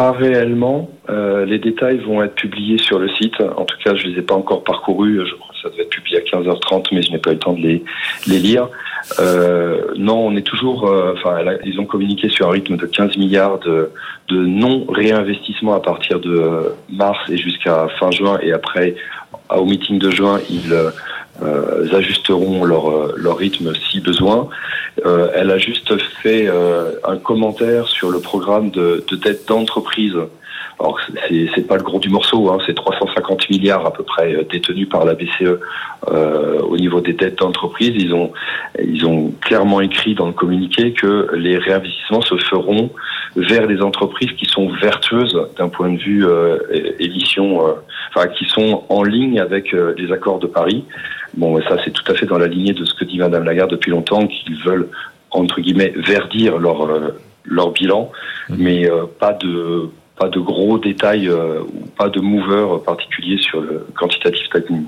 [0.00, 0.88] Pas réellement.
[1.10, 3.38] Euh, les détails vont être publiés sur le site.
[3.58, 5.20] En tout cas, je les ai pas encore parcourus.
[5.28, 7.38] Je crois que ça devait être publié à 15h30, mais je n'ai pas eu le
[7.38, 7.82] temps de les,
[8.26, 8.70] lire.
[9.18, 10.88] Euh, non, on est toujours.
[10.88, 13.90] Euh, enfin, ils ont communiqué sur un rythme de 15 milliards de,
[14.28, 18.38] de non-réinvestissement à partir de mars et jusqu'à fin juin.
[18.40, 18.94] Et après,
[19.58, 20.72] au meeting de juin, ils
[21.42, 24.48] euh, ajusteront leur, euh, leur rythme si besoin.
[25.06, 26.50] Euh, elle a juste fait
[27.04, 30.16] un commentaire sur le programme de, de dette d'entreprise
[30.80, 34.44] alors c'est pas le gros du morceau, hein, c'est 350 milliards à peu près euh,
[34.50, 35.58] détenus par la BCE
[36.08, 37.92] euh, au niveau des dettes d'entreprise.
[37.94, 38.32] Ils ont
[38.82, 42.90] ils ont clairement écrit dans le communiqué que les réinvestissements se feront
[43.36, 46.56] vers des entreprises qui sont vertueuses d'un point de vue euh,
[46.98, 47.72] émission, euh,
[48.08, 50.84] enfin qui sont en ligne avec les accords de Paris.
[51.34, 53.70] Bon, ça c'est tout à fait dans la lignée de ce que dit Madame Lagarde
[53.70, 54.88] depuis longtemps, qu'ils veulent
[55.30, 56.88] entre guillemets verdir leur
[57.44, 58.10] leur bilan,
[58.48, 58.54] mmh.
[58.58, 58.88] mais
[59.18, 59.90] pas de
[60.20, 64.84] pas de gros détails euh, ou pas de mover particulier sur le quantitative tightening.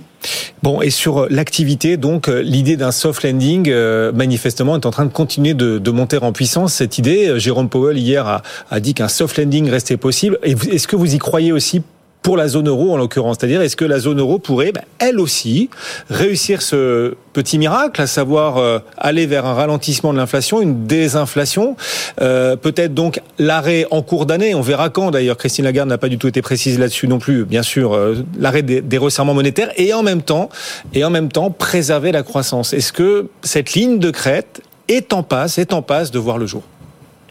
[0.63, 5.07] Bon, et sur l'activité, donc euh, l'idée d'un soft landing, euh, manifestement, est en train
[5.07, 6.75] de continuer de, monter en puissance.
[6.75, 10.39] Cette idée, Jérôme Powell hier a, a dit qu'un soft landing restait possible.
[10.43, 11.83] Est-ce que vous y croyez aussi
[12.23, 13.37] pour la zone euro en l'occurrence.
[13.39, 15.69] C'est-à-dire, est-ce que la zone euro pourrait, ben, elle aussi,
[16.09, 21.77] réussir ce petit miracle, à savoir euh, aller vers un ralentissement de l'inflation, une désinflation,
[22.21, 26.09] euh, peut-être donc l'arrêt en cours d'année, on verra quand d'ailleurs, Christine Lagarde n'a pas
[26.09, 29.93] du tout été précise là-dessus non plus, bien sûr, euh, l'arrêt des, resserrements monétaires, et
[29.93, 30.49] en même temps,
[30.95, 32.73] et en même temps, préserver la croissance.
[32.73, 36.47] Est-ce que cette ligne de crête est en passe, est en passe de voir le
[36.47, 36.63] jour?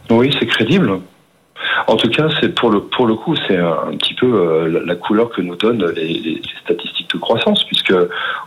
[0.10, 1.00] Oui, c'est crédible.
[1.88, 4.96] En tout cas, c'est pour le pour le coup, c'est un, petit peu euh, la,
[4.96, 7.94] couleur que nous donnent les, statistiques de croissance, puisque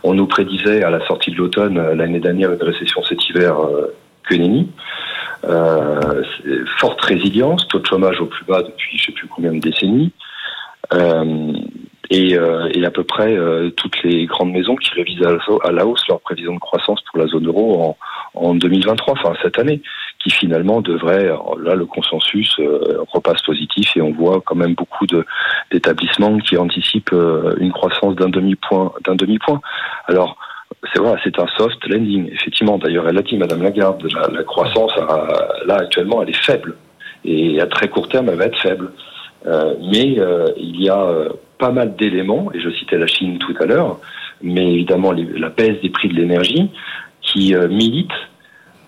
[0.03, 3.59] on nous prédisait à la sortie de l'automne euh, l'année dernière une récession cet hiver
[3.59, 3.93] euh,
[4.23, 4.69] que nenni.
[5.43, 6.23] Euh,
[6.79, 10.11] forte résilience, taux de chômage au plus bas depuis je sais plus combien de décennies.
[10.93, 11.53] Euh,
[12.11, 13.35] et, euh, et, à peu près
[13.75, 15.25] toutes les grandes maisons qui révisent
[15.63, 17.97] à la hausse leur prévision de croissance pour la zone euro en,
[18.35, 19.81] en 2023, enfin cette année
[20.25, 21.29] qui finalement devrait,
[21.63, 25.05] là le consensus euh, repasse positif et on voit quand même beaucoup
[25.71, 28.91] d'établissements qui anticipent euh, une croissance d'un demi-point.
[29.05, 29.61] d'un demi-point.
[30.07, 30.35] Alors,
[30.91, 32.79] c'est vrai, c'est un soft landing, effectivement.
[32.79, 34.91] D'ailleurs, elle a dit, Madame Lagarde, la, la croissance,
[35.67, 36.75] là actuellement, elle est faible.
[37.23, 38.91] Et à très court terme, elle va être faible.
[39.45, 41.07] Euh, mais euh, il y a
[41.59, 43.99] pas mal d'éléments, et je citais la Chine tout à l'heure,
[44.41, 46.71] mais évidemment la baisse des prix de l'énergie
[47.21, 48.09] qui militent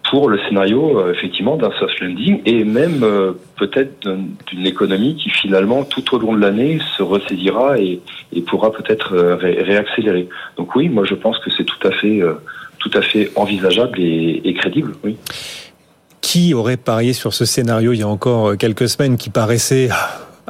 [0.10, 4.10] pour le scénario euh, effectivement d'un soft landing et même euh, peut-être
[4.48, 8.00] d'une économie qui finalement tout au long de l'année se ressaisira et,
[8.34, 10.30] et pourra peut-être euh, réaccélérer.
[10.58, 12.22] Donc oui, moi je pense que c'est tout à fait
[12.80, 14.94] tout à fait envisageable et, et crédible.
[15.04, 15.18] Oui.
[16.22, 19.90] Qui aurait parié sur ce scénario il y a encore quelques semaines qui paraissait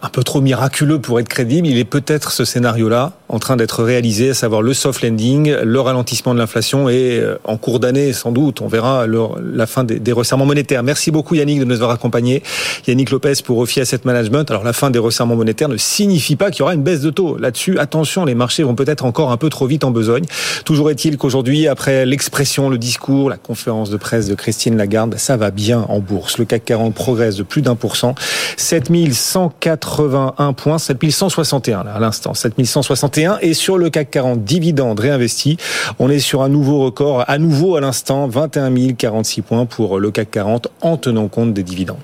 [0.02, 3.84] un peu trop miraculeux pour être crédible, il est peut-être ce scénario-là en train d'être
[3.84, 8.14] réalisé, à savoir le soft landing, le ralentissement de l'inflation et euh, en cours d'année,
[8.14, 10.84] sans doute, on verra la fin des, des, resserrements monétaires.
[10.84, 12.42] Merci beaucoup Yannick de nous avoir accompagnés.
[12.88, 14.50] Yannick Lopez pour Ophi Asset Management.
[14.50, 17.10] Alors la fin des resserrements monétaires ne signifie pas qu'il y aura une baisse de
[17.10, 17.38] taux.
[17.38, 20.24] Là-dessus, attention, les marchés vont peut-être encore un peu trop vite en besogne.
[20.64, 25.38] Toujours est-il qu'aujourd'hui, après l'expression, le discours, la conférence de presse de Christine Lagarde, ça
[25.38, 26.38] va bien en bourse.
[26.38, 28.16] Le CAC 40 progresse de plus d'un pour cent.
[28.58, 35.58] 7104 81 points, 7161 là, à l'instant, 7161 et sur le CAC 40 dividende réinvesti,
[36.00, 40.12] on est sur un nouveau record à nouveau à l'instant 21 046 points pour le
[40.12, 41.98] CAC 40 en tenant compte des dividendes.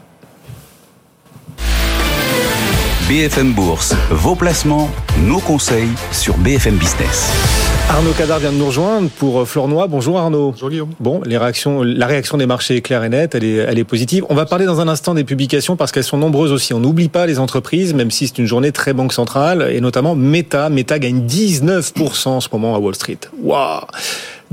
[3.10, 4.90] BFM Bourse, vos placements,
[5.24, 7.63] nos conseils sur BFM Business.
[7.90, 9.88] Arnaud Cadar vient de nous rejoindre pour euh, Flornois.
[9.88, 10.52] Bonjour Arnaud.
[10.52, 10.90] Bonjour Guillaume.
[11.00, 13.84] Bon, les réactions, la réaction des marchés est claire et nette, elle est, elle est
[13.84, 14.26] positive.
[14.30, 16.74] On va parler dans un instant des publications parce qu'elles sont nombreuses aussi.
[16.74, 20.16] On n'oublie pas les entreprises, même si c'est une journée très banque centrale, et notamment
[20.16, 20.70] Meta.
[20.70, 23.20] Meta gagne 19% en ce moment à Wall Street.
[23.42, 23.82] Waouh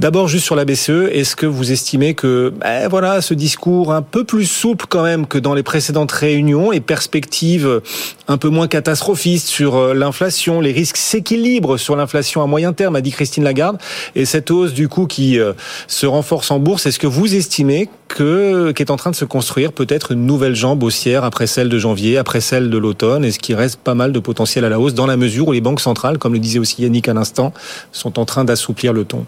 [0.00, 4.00] D'abord, juste sur la BCE, est-ce que vous estimez que, ben voilà, ce discours un
[4.00, 7.82] peu plus souple quand même que dans les précédentes réunions et perspective
[8.26, 12.96] un peu moins catastrophiste sur euh, l'inflation, les risques s'équilibrent sur l'inflation à moyen terme,
[12.96, 13.76] a dit Christine Lagarde,
[14.14, 15.52] et cette hausse du coup qui euh,
[15.86, 19.70] se renforce en bourse, est-ce que vous estimez que qu'est en train de se construire
[19.70, 23.54] peut-être une nouvelle jambe haussière après celle de janvier, après celle de l'automne, est-ce qu'il
[23.54, 26.16] reste pas mal de potentiel à la hausse dans la mesure où les banques centrales,
[26.16, 27.52] comme le disait aussi Yannick à l'instant,
[27.92, 29.26] sont en train d'assouplir le ton?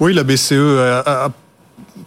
[0.00, 1.30] Oui, la BCE a,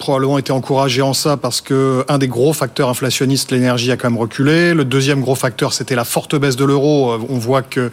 [0.01, 4.09] probablement été encouragé en ça parce que un des gros facteurs inflationnistes, l'énergie, a quand
[4.09, 4.73] même reculé.
[4.73, 7.13] Le deuxième gros facteur, c'était la forte baisse de l'euro.
[7.29, 7.91] On voit que,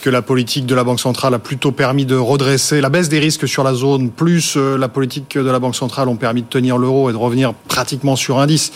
[0.00, 3.18] que la politique de la Banque centrale a plutôt permis de redresser la baisse des
[3.18, 6.48] risques sur la zone, plus euh, la politique de la Banque centrale ont permis de
[6.48, 8.72] tenir l'euro et de revenir pratiquement sur indice,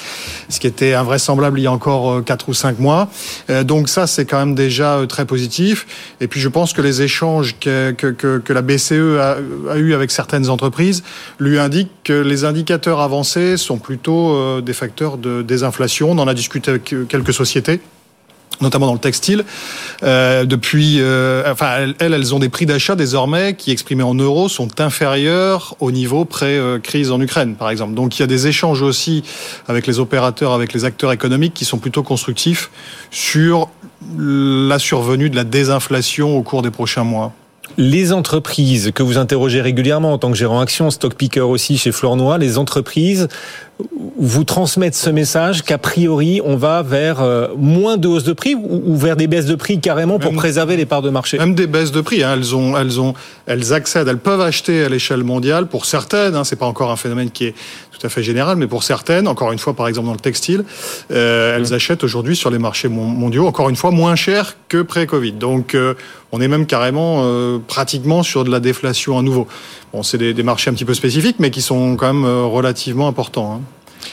[0.51, 3.09] ce qui était invraisemblable il y a encore 4 euh, ou 5 mois.
[3.49, 5.87] Euh, donc ça, c'est quand même déjà très positif.
[6.21, 9.37] Et puis je pense que les échanges que, que, que, la BCE a,
[9.73, 11.03] a eu avec certaines entreprises
[11.39, 16.11] lui indiquent que les indicateurs indicateurs avancés sont plutôt euh, des facteurs de désinflation.
[16.11, 17.81] On en a discuté avec euh, quelques sociétés
[18.61, 19.45] notamment dans le textile.
[20.05, 21.03] Euh, depuis,
[21.45, 25.91] enfin, elles, elles ont des prix d'achat désormais qui, exprimés en euros, sont inférieurs au
[25.91, 27.95] niveau pré-crise en Ukraine, par exemple.
[27.95, 29.25] Donc, il y a des échanges aussi
[29.67, 32.71] avec les opérateurs, avec les acteurs économiques qui sont plutôt constructifs
[33.11, 33.71] sur
[34.17, 37.33] la survenue de la désinflation au cours des prochains mois.
[37.77, 41.91] Les entreprises que vous interrogez régulièrement en tant que gérant action, stock picker aussi chez
[41.91, 43.27] Flornois, les entreprises
[44.17, 48.55] vous transmettent ce message qu'a priori on va vers euh, moins de hausse de prix
[48.55, 51.39] ou vers des baisses de prix carrément pour préserver les parts de marché?
[51.39, 52.35] Même des baisses de prix, hein.
[52.35, 53.15] elles ont, elles ont,
[53.47, 56.37] elles accèdent, elles peuvent acheter à l'échelle mondiale pour certaines.
[56.37, 57.55] Hein, c'est pas encore un phénomène qui est
[57.93, 60.65] tout à fait général, mais pour certaines, encore une fois par exemple dans le textile,
[61.11, 61.75] euh, elles mmh.
[61.75, 65.33] achètent aujourd'hui sur les marchés mondiaux encore une fois moins cher que pré-Covid.
[65.33, 65.95] Donc euh,
[66.35, 69.47] on est même carrément euh, pratiquement sur de la déflation à nouveau.
[69.93, 73.07] Bon, c'est des, marchés un petit peu spécifiques, mais qui sont quand même euh, relativement
[73.07, 73.55] importants.
[73.55, 73.61] Hein,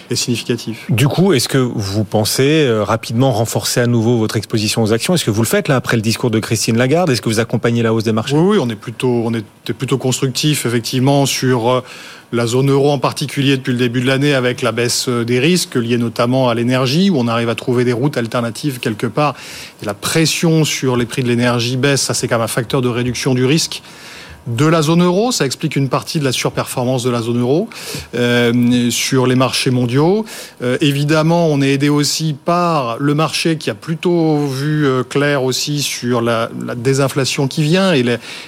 [0.10, 0.86] et significatifs.
[0.90, 5.14] Du coup, est-ce que vous pensez euh, rapidement renforcer à nouveau votre exposition aux actions?
[5.14, 7.10] Est-ce que vous le faites là après le discours de Christine Lagarde?
[7.10, 8.36] Est-ce que vous accompagnez la hausse des marchés?
[8.36, 11.84] Oui, oui, on est plutôt, on était plutôt constructif effectivement sur
[12.32, 15.76] la zone euro en particulier depuis le début de l'année avec la baisse des risques
[15.76, 19.36] liés notamment à l'énergie où on arrive à trouver des routes alternatives quelque part.
[19.82, 22.82] Et la pression sur les prix de l'énergie baisse, ça c'est quand même un facteur
[22.82, 23.82] de réduction du risque
[24.48, 25.32] de la zone euro.
[25.32, 27.70] Ça explique une partie de la surperformance de la zone euro
[28.16, 30.26] euh, sur les marchés mondiaux.
[30.62, 35.44] Euh, évidemment, on est aidé aussi par le marché qui a plutôt vu euh, clair
[35.44, 38.06] aussi sur la, désinflation qui vient et,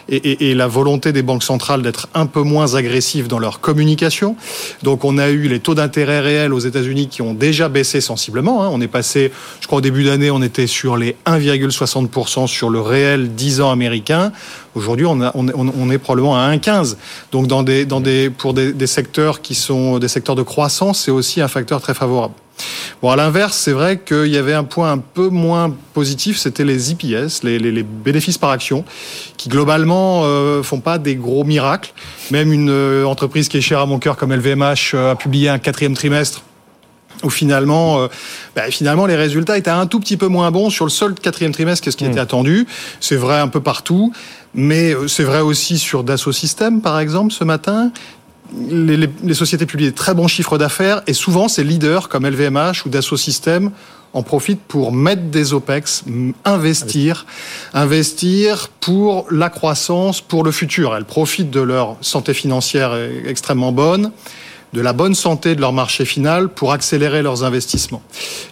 [0.09, 4.35] et, la volonté des banques centrales d'être un peu moins agressives dans leur communication.
[4.81, 8.63] Donc, on a eu les taux d'intérêt réels aux États-Unis qui ont déjà baissé sensiblement.
[8.63, 8.69] Hein.
[8.71, 9.31] On est passé,
[9.61, 13.71] je crois au début d'année, on était sur les 1,60% sur le réel 10 ans
[13.71, 14.31] américain.
[14.75, 16.95] Aujourd'hui, on, on, est probablement à 1,15.
[17.31, 21.11] Donc, dans des, dans des, pour des, secteurs qui sont des secteurs de croissance, c'est
[21.11, 22.33] aussi un facteur très favorable.
[23.01, 26.63] Bon, à l'inverse, c'est vrai qu'il y avait un point un peu moins positif, c'était
[26.63, 28.85] les EPS, les, les, bénéfices par action,
[29.37, 31.93] qui globalement euh, font pas des gros miracles.
[32.31, 35.49] Même une euh, entreprise qui est chère à mon cœur comme LVMH euh, a publié
[35.49, 36.43] un quatrième trimestre
[37.23, 38.07] où finalement, euh,
[38.55, 41.53] bah, finalement les résultats étaient un tout petit peu moins bons sur le seul quatrième
[41.53, 42.19] trimestre que ce qui était hmm.
[42.19, 42.67] attendu.
[42.99, 44.13] C'est vrai un peu partout,
[44.53, 47.91] mais euh, c'est vrai aussi sur Dassault Systèmes, par exemple, ce matin.
[48.69, 52.85] Les, les, sociétés publient des très bons chiffres d'affaires et souvent ces leaders comme LVMH
[52.85, 53.71] ou Dassault Systèmes
[54.13, 56.03] en profitent pour mettre des OPEX,
[56.45, 57.25] investir,
[57.73, 60.95] investir pour la croissance, pour le futur.
[60.95, 62.95] Elles profitent de leur santé financière
[63.25, 64.11] extrêmement bonne
[64.73, 68.01] de la bonne santé de leur marché final pour accélérer leurs investissements.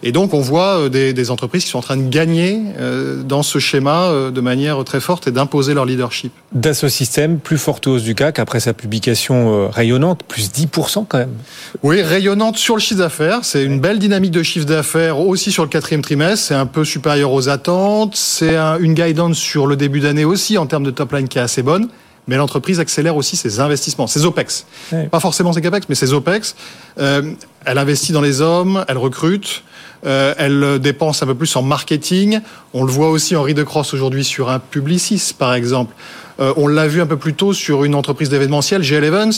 [0.04, 3.44] Et donc on voit euh, des, entreprises qui sont en train de gagner euh, dans
[3.44, 6.32] ce schéma euh, de manière très forte et d'imposer leur leadership.
[6.54, 11.34] Dassault Systèmes, plus forte hausse du CAC après sa publication rayonnante, plus 10% quand même.
[11.82, 13.40] Oui, rayonnante sur le chiffre d'affaires.
[13.44, 16.46] C'est une belle dynamique de chiffre d'affaires aussi sur le quatrième trimestre.
[16.48, 18.16] C'est un peu supérieur aux attentes.
[18.16, 21.42] C'est une guidance sur le début d'année aussi en termes de top line qui est
[21.42, 21.88] assez bonne
[22.28, 24.66] mais l'entreprise accélère aussi ses investissements, ses OPEX.
[25.10, 26.56] Pas forcément ses CAPEX, mais ses OPEX.
[27.00, 27.34] Euh,
[27.66, 29.64] elle investit dans les hommes, elle recrute,
[30.06, 32.40] euh, elle dépense un peu plus en marketing.
[32.74, 35.94] On le voit aussi Henri de Cross aujourd'hui sur un Publicis, par exemple.
[36.40, 39.32] Euh, on l'a vu un peu plus tôt sur une entreprise d'événementiel, GL Evans.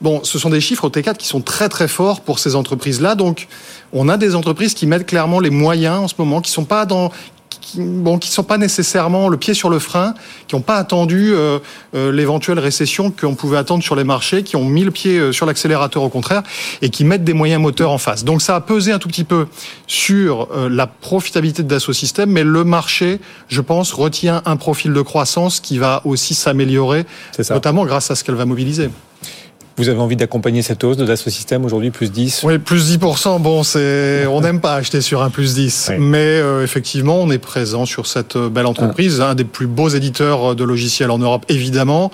[0.00, 3.14] Bon, ce sont des chiffres au T4 qui sont très très forts pour ces entreprises-là.
[3.14, 3.48] Donc,
[3.92, 6.86] on a des entreprises qui mettent clairement les moyens en ce moment, qui sont pas
[6.86, 7.10] dans,
[7.60, 10.14] qui bon, qui sont pas nécessairement le pied sur le frein,
[10.48, 11.58] qui n'ont pas attendu euh,
[11.94, 15.32] euh, l'éventuelle récession qu'on pouvait attendre sur les marchés, qui ont mis le pied euh,
[15.32, 16.42] sur l'accélérateur au contraire,
[16.82, 18.24] et qui mettent des moyens moteurs en face.
[18.24, 19.46] Donc ça a pesé un tout petit peu
[19.86, 25.02] sur la profitabilité de Dassault Systèmes, mais le marché, je pense, retient un profil de
[25.02, 27.04] croissance qui va aussi s'améliorer,
[27.50, 28.90] notamment grâce à ce qu'elle va mobiliser.
[29.76, 33.40] Vous avez envie d'accompagner cette hausse de Dassault Systèmes aujourd'hui, plus 10 Oui, plus 10%.
[33.42, 35.92] Bon, c'est, on n'aime pas acheter sur un plus 10.
[35.98, 39.88] Mais euh, effectivement, on est présent sur cette euh, belle entreprise, un des plus beaux
[39.88, 42.12] éditeurs euh, de logiciels en Europe, évidemment,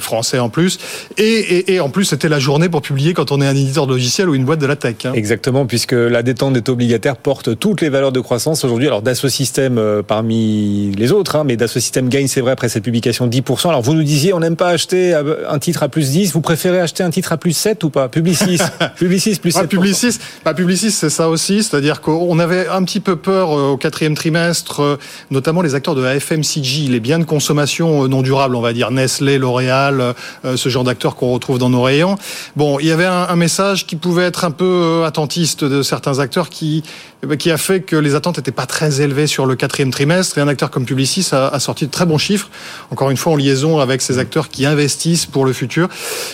[0.00, 0.78] français en plus.
[1.18, 3.86] Et, et, et en plus, c'était la journée pour publier quand on est un éditeur
[3.86, 4.96] de logiciels ou une boîte de la tech.
[5.04, 5.12] Hein.
[5.12, 8.86] Exactement, puisque la détente des taux obligataires porte toutes les valeurs de croissance aujourd'hui.
[8.86, 12.84] Alors Dassault Systèmes parmi les autres, hein, mais Dassault Systèmes gagne, c'est vrai, après cette
[12.84, 13.68] publication 10%.
[13.68, 16.80] Alors vous nous disiez, on n'aime pas acheter un titre à plus 10, vous préférez
[16.80, 18.08] acheter un titre à plus 7 ou pas?
[18.08, 18.58] Publicis.
[18.96, 23.16] Publicis plus 7 Publicis, bah, Publicis c'est ça aussi, c'est-à-dire qu'on avait un petit peu
[23.16, 24.96] peur euh, au quatrième trimestre, euh,
[25.30, 28.72] notamment les acteurs de la FMCG, les biens de consommation euh, non durables, on va
[28.72, 28.90] dire.
[28.90, 32.16] Nestlé, L'Oréal, ce genre d'acteurs qu'on retrouve dans nos rayons.
[32.56, 36.50] Bon, il y avait un, message qui pouvait être un peu attentiste de certains acteurs
[36.50, 36.84] qui
[37.22, 39.90] eh ben, qui a fait que les attentes n'étaient pas très élevées sur le quatrième
[39.90, 40.38] trimestre.
[40.38, 42.50] Et un acteur comme Publicis a, a, sorti de très bons chiffres,
[42.90, 45.88] encore une fois en liaison avec ces acteurs qui investissent pour le futur.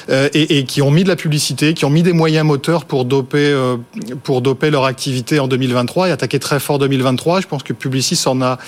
[0.08, 3.04] et, et qui ont mis de la publicité, qui ont mis des moyens moteurs pour
[3.04, 3.56] doper,
[4.22, 7.40] pour doper leur activité en 2023 et attaquer très fort 2023.
[7.40, 8.59] Je pense que Publicis en a,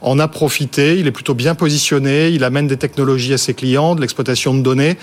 [0.00, 0.98] en a profité.
[0.98, 2.28] Il est plutôt bien positionné.
[2.28, 4.96] Il amène des technologies à ses clients, de l'exploitation de données.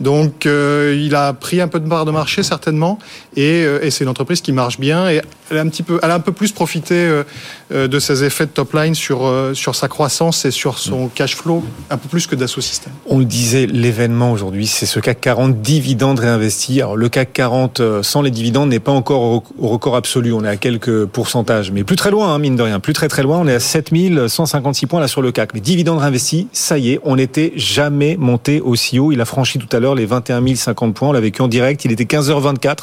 [0.00, 2.98] Donc, il a pris un peu de part de marché certainement
[3.36, 6.10] et, et c'est une entreprise qui marche bien et elle a un petit peu, elle
[6.10, 7.22] a un peu plus profité
[7.70, 11.64] de ses effets de top line sur, sur sa croissance et sur son cash flow
[11.90, 12.92] un peu plus que Dassault Systèmes.
[13.06, 15.60] On le disait, l'événement aujourd'hui, c'est ce CAC 40
[15.92, 16.80] dividendes réinvestis.
[16.80, 20.32] Alors le CAC 40 euh, sans les dividendes n'est pas encore au record absolu.
[20.32, 23.08] On est à quelques pourcentages, mais plus très loin, hein, mine de rien, plus très
[23.08, 23.38] très loin.
[23.38, 25.52] On est à 7156 points là sur le CAC.
[25.52, 29.12] Mais dividendes réinvestis, ça y est, on n'était jamais monté aussi haut.
[29.12, 31.10] Il a franchi tout à l'heure les 21 050 points.
[31.10, 31.84] On l'a vécu en direct.
[31.84, 32.78] Il était 15h24.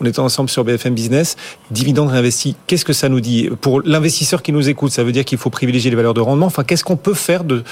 [0.00, 1.36] On était ensemble sur BFM Business.
[1.70, 3.50] Dividendes réinvestis, qu'est-ce que ça nous dit?
[3.60, 6.46] Pour l'investisseur qui nous écoute Ça veut dire qu'il faut privilégier les valeurs de rendement.
[6.46, 7.62] Enfin, qu'est-ce qu'on peut faire de,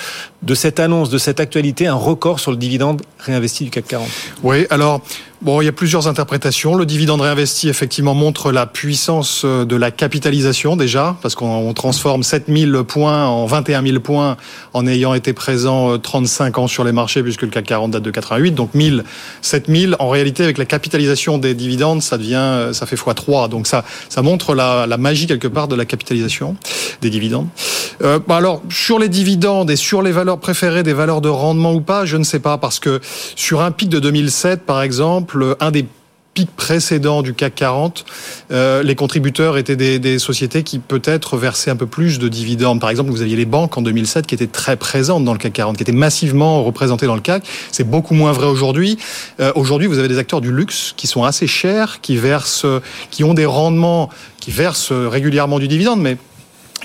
[0.45, 4.09] de cette annonce, de cette actualité, un record sur le dividende réinvesti du CAC 40
[4.45, 5.01] Oui, alors
[5.43, 6.77] Bon, il y a plusieurs interprétations.
[6.77, 12.23] Le dividende réinvesti, effectivement, montre la puissance euh, de la capitalisation déjà, parce qu'on transforme
[12.23, 14.39] 7000 points en 21 000 points
[14.73, 18.03] en ayant été présent 35 euh, ans sur les marchés, puisque le CAC 40 date
[18.03, 18.53] de 88.
[18.53, 19.05] Donc 1000,
[19.43, 19.97] 7000.
[19.99, 23.51] En réalité, avec la capitalisation des dividendes, ça devient, euh, ça fait x3.
[23.51, 26.57] Donc ça, ça montre la, la magie quelque part de la capitalisation
[27.03, 27.49] des dividendes.
[28.03, 31.73] Euh, bah alors, sur les dividendes et sur les valeurs préférées, des valeurs de rendement
[31.73, 33.01] ou pas, je ne sais pas, parce que
[33.35, 35.26] sur un pic de 2007, par exemple,
[35.61, 35.87] un des
[36.37, 38.05] pics précédents du CAC 40,
[38.51, 42.79] euh, les contributeurs étaient des, sociétés qui peut-être versaient un peu plus de dividendes.
[42.79, 45.55] Par exemple, vous aviez les banques en 2007 qui étaient très présentes dans le CAC
[45.55, 47.43] 40, qui étaient massivement représentées dans le CAC.
[47.73, 48.99] C'est beaucoup moins vrai aujourd'hui.
[49.41, 52.67] Euh, aujourd'hui, vous avez des acteurs du luxe qui sont assez chers, qui versent,
[53.11, 56.19] qui ont des rendements, qui versent régulièrement du dividende, mais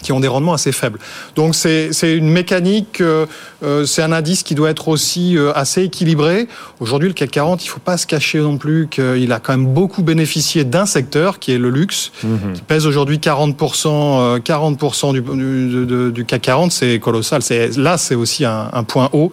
[0.02, 1.00] qui ont des rendements assez faibles.
[1.36, 3.26] Donc c'est une mécanique, euh,
[3.64, 6.48] euh, c'est un indice qui doit être aussi euh, assez équilibré.
[6.80, 9.68] Aujourd'hui, le CAC 40, il faut pas se cacher non plus qu'il a quand même
[9.68, 12.54] beaucoup bénéficié d'un secteur qui est le luxe, mhm.
[12.54, 17.42] qui pèse aujourd'hui 40%, 40% du, du, CAC 40, c'est colossal.
[17.78, 19.32] Là, c'est aussi un, un, point haut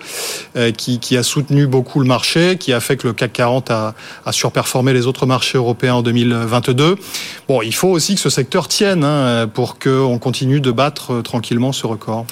[0.77, 3.95] qui, qui, a soutenu beaucoup le marché, qui a fait que le CAC 40 a,
[4.25, 6.97] a surperformé les autres marchés européens en 2022.
[7.49, 11.23] Bon, il faut aussi que ce secteur tienne hein, pour qu'on continue de battre euh,
[11.23, 12.25] tranquillement ce record.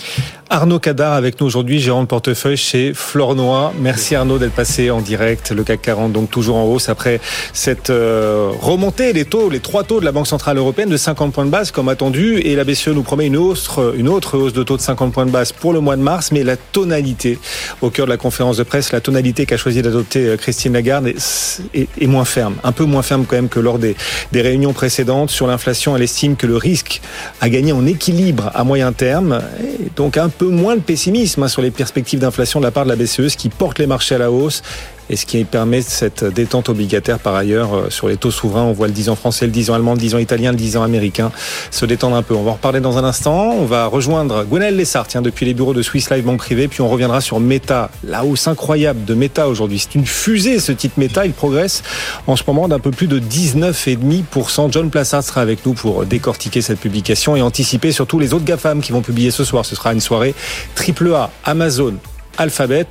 [0.48, 3.72] Arnaud Cadar avec nous aujourd'hui, gérant de portefeuille chez Flornois.
[3.78, 5.50] Merci Arnaud d'être passé en direct.
[5.50, 7.20] Le CAC 40 donc toujours en hausse après
[7.52, 11.32] cette euh, remontée des taux, les trois taux de la Banque Centrale Européenne de 50
[11.32, 12.38] points de base comme attendu.
[12.38, 15.26] Et la BCE nous promet une autre, une autre hausse de taux de 50 points
[15.26, 16.30] de base pour le mois de mars.
[16.32, 17.38] Mais la tonalité,
[17.82, 21.08] au cœur de la conférence de presse, la tonalité qu'a choisi d'adopter euh, Christine Lagarde
[21.08, 22.54] est, moins ferme.
[22.64, 23.96] Un peu moins ferme quand même que lors des,
[24.32, 25.30] des réunions précédentes.
[25.30, 27.02] Sur l'inflation, elle estime que le risque
[27.40, 28.05] a gagné en équilibre
[28.54, 29.40] à moyen terme.
[29.62, 32.84] Et donc un peu moins de pessimisme hein, sur les perspectives d'inflation de la part
[32.84, 34.62] de la BCE, ce qui porte les marchés à la hausse
[35.08, 38.64] et ce qui permet cette détente obligataire par ailleurs euh, sur les taux souverains.
[38.64, 40.56] On voit le 10 ans français, le 10 ans allemand, le 10 ans italien, le
[40.56, 41.30] 10 ans américain
[41.70, 42.34] se détendre un peu.
[42.34, 43.52] On va en reparler dans un instant.
[43.52, 46.80] On va rejoindre Gwenaël Lessart, tiens, depuis les bureaux de Swiss Life Banque Privée, puis
[46.80, 49.78] on reviendra sur Meta, la hausse incroyable de Meta aujourd'hui.
[49.78, 51.82] C'est une fusée ce titre Meta, il progresse
[52.26, 54.72] en ce moment d'un peu plus de 19,5%.
[54.72, 58.80] John Plassard sera avec nous pour décortiquer cette publication et anticiper surtout les autres GAFAM
[58.80, 59.64] qui vont publier ce soir.
[59.64, 60.34] Ce sera une soirée
[60.74, 61.94] triple A, Amazon,
[62.38, 62.86] Alphabet,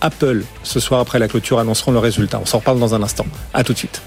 [0.00, 2.38] Apple, ce soir après la clôture, annonceront le résultat.
[2.40, 3.26] On s'en reparle dans un instant.
[3.54, 4.02] À tout de suite.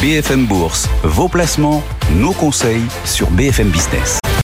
[0.00, 1.82] BFM Bourse, vos placements,
[2.14, 4.20] nos conseils sur BFM Business.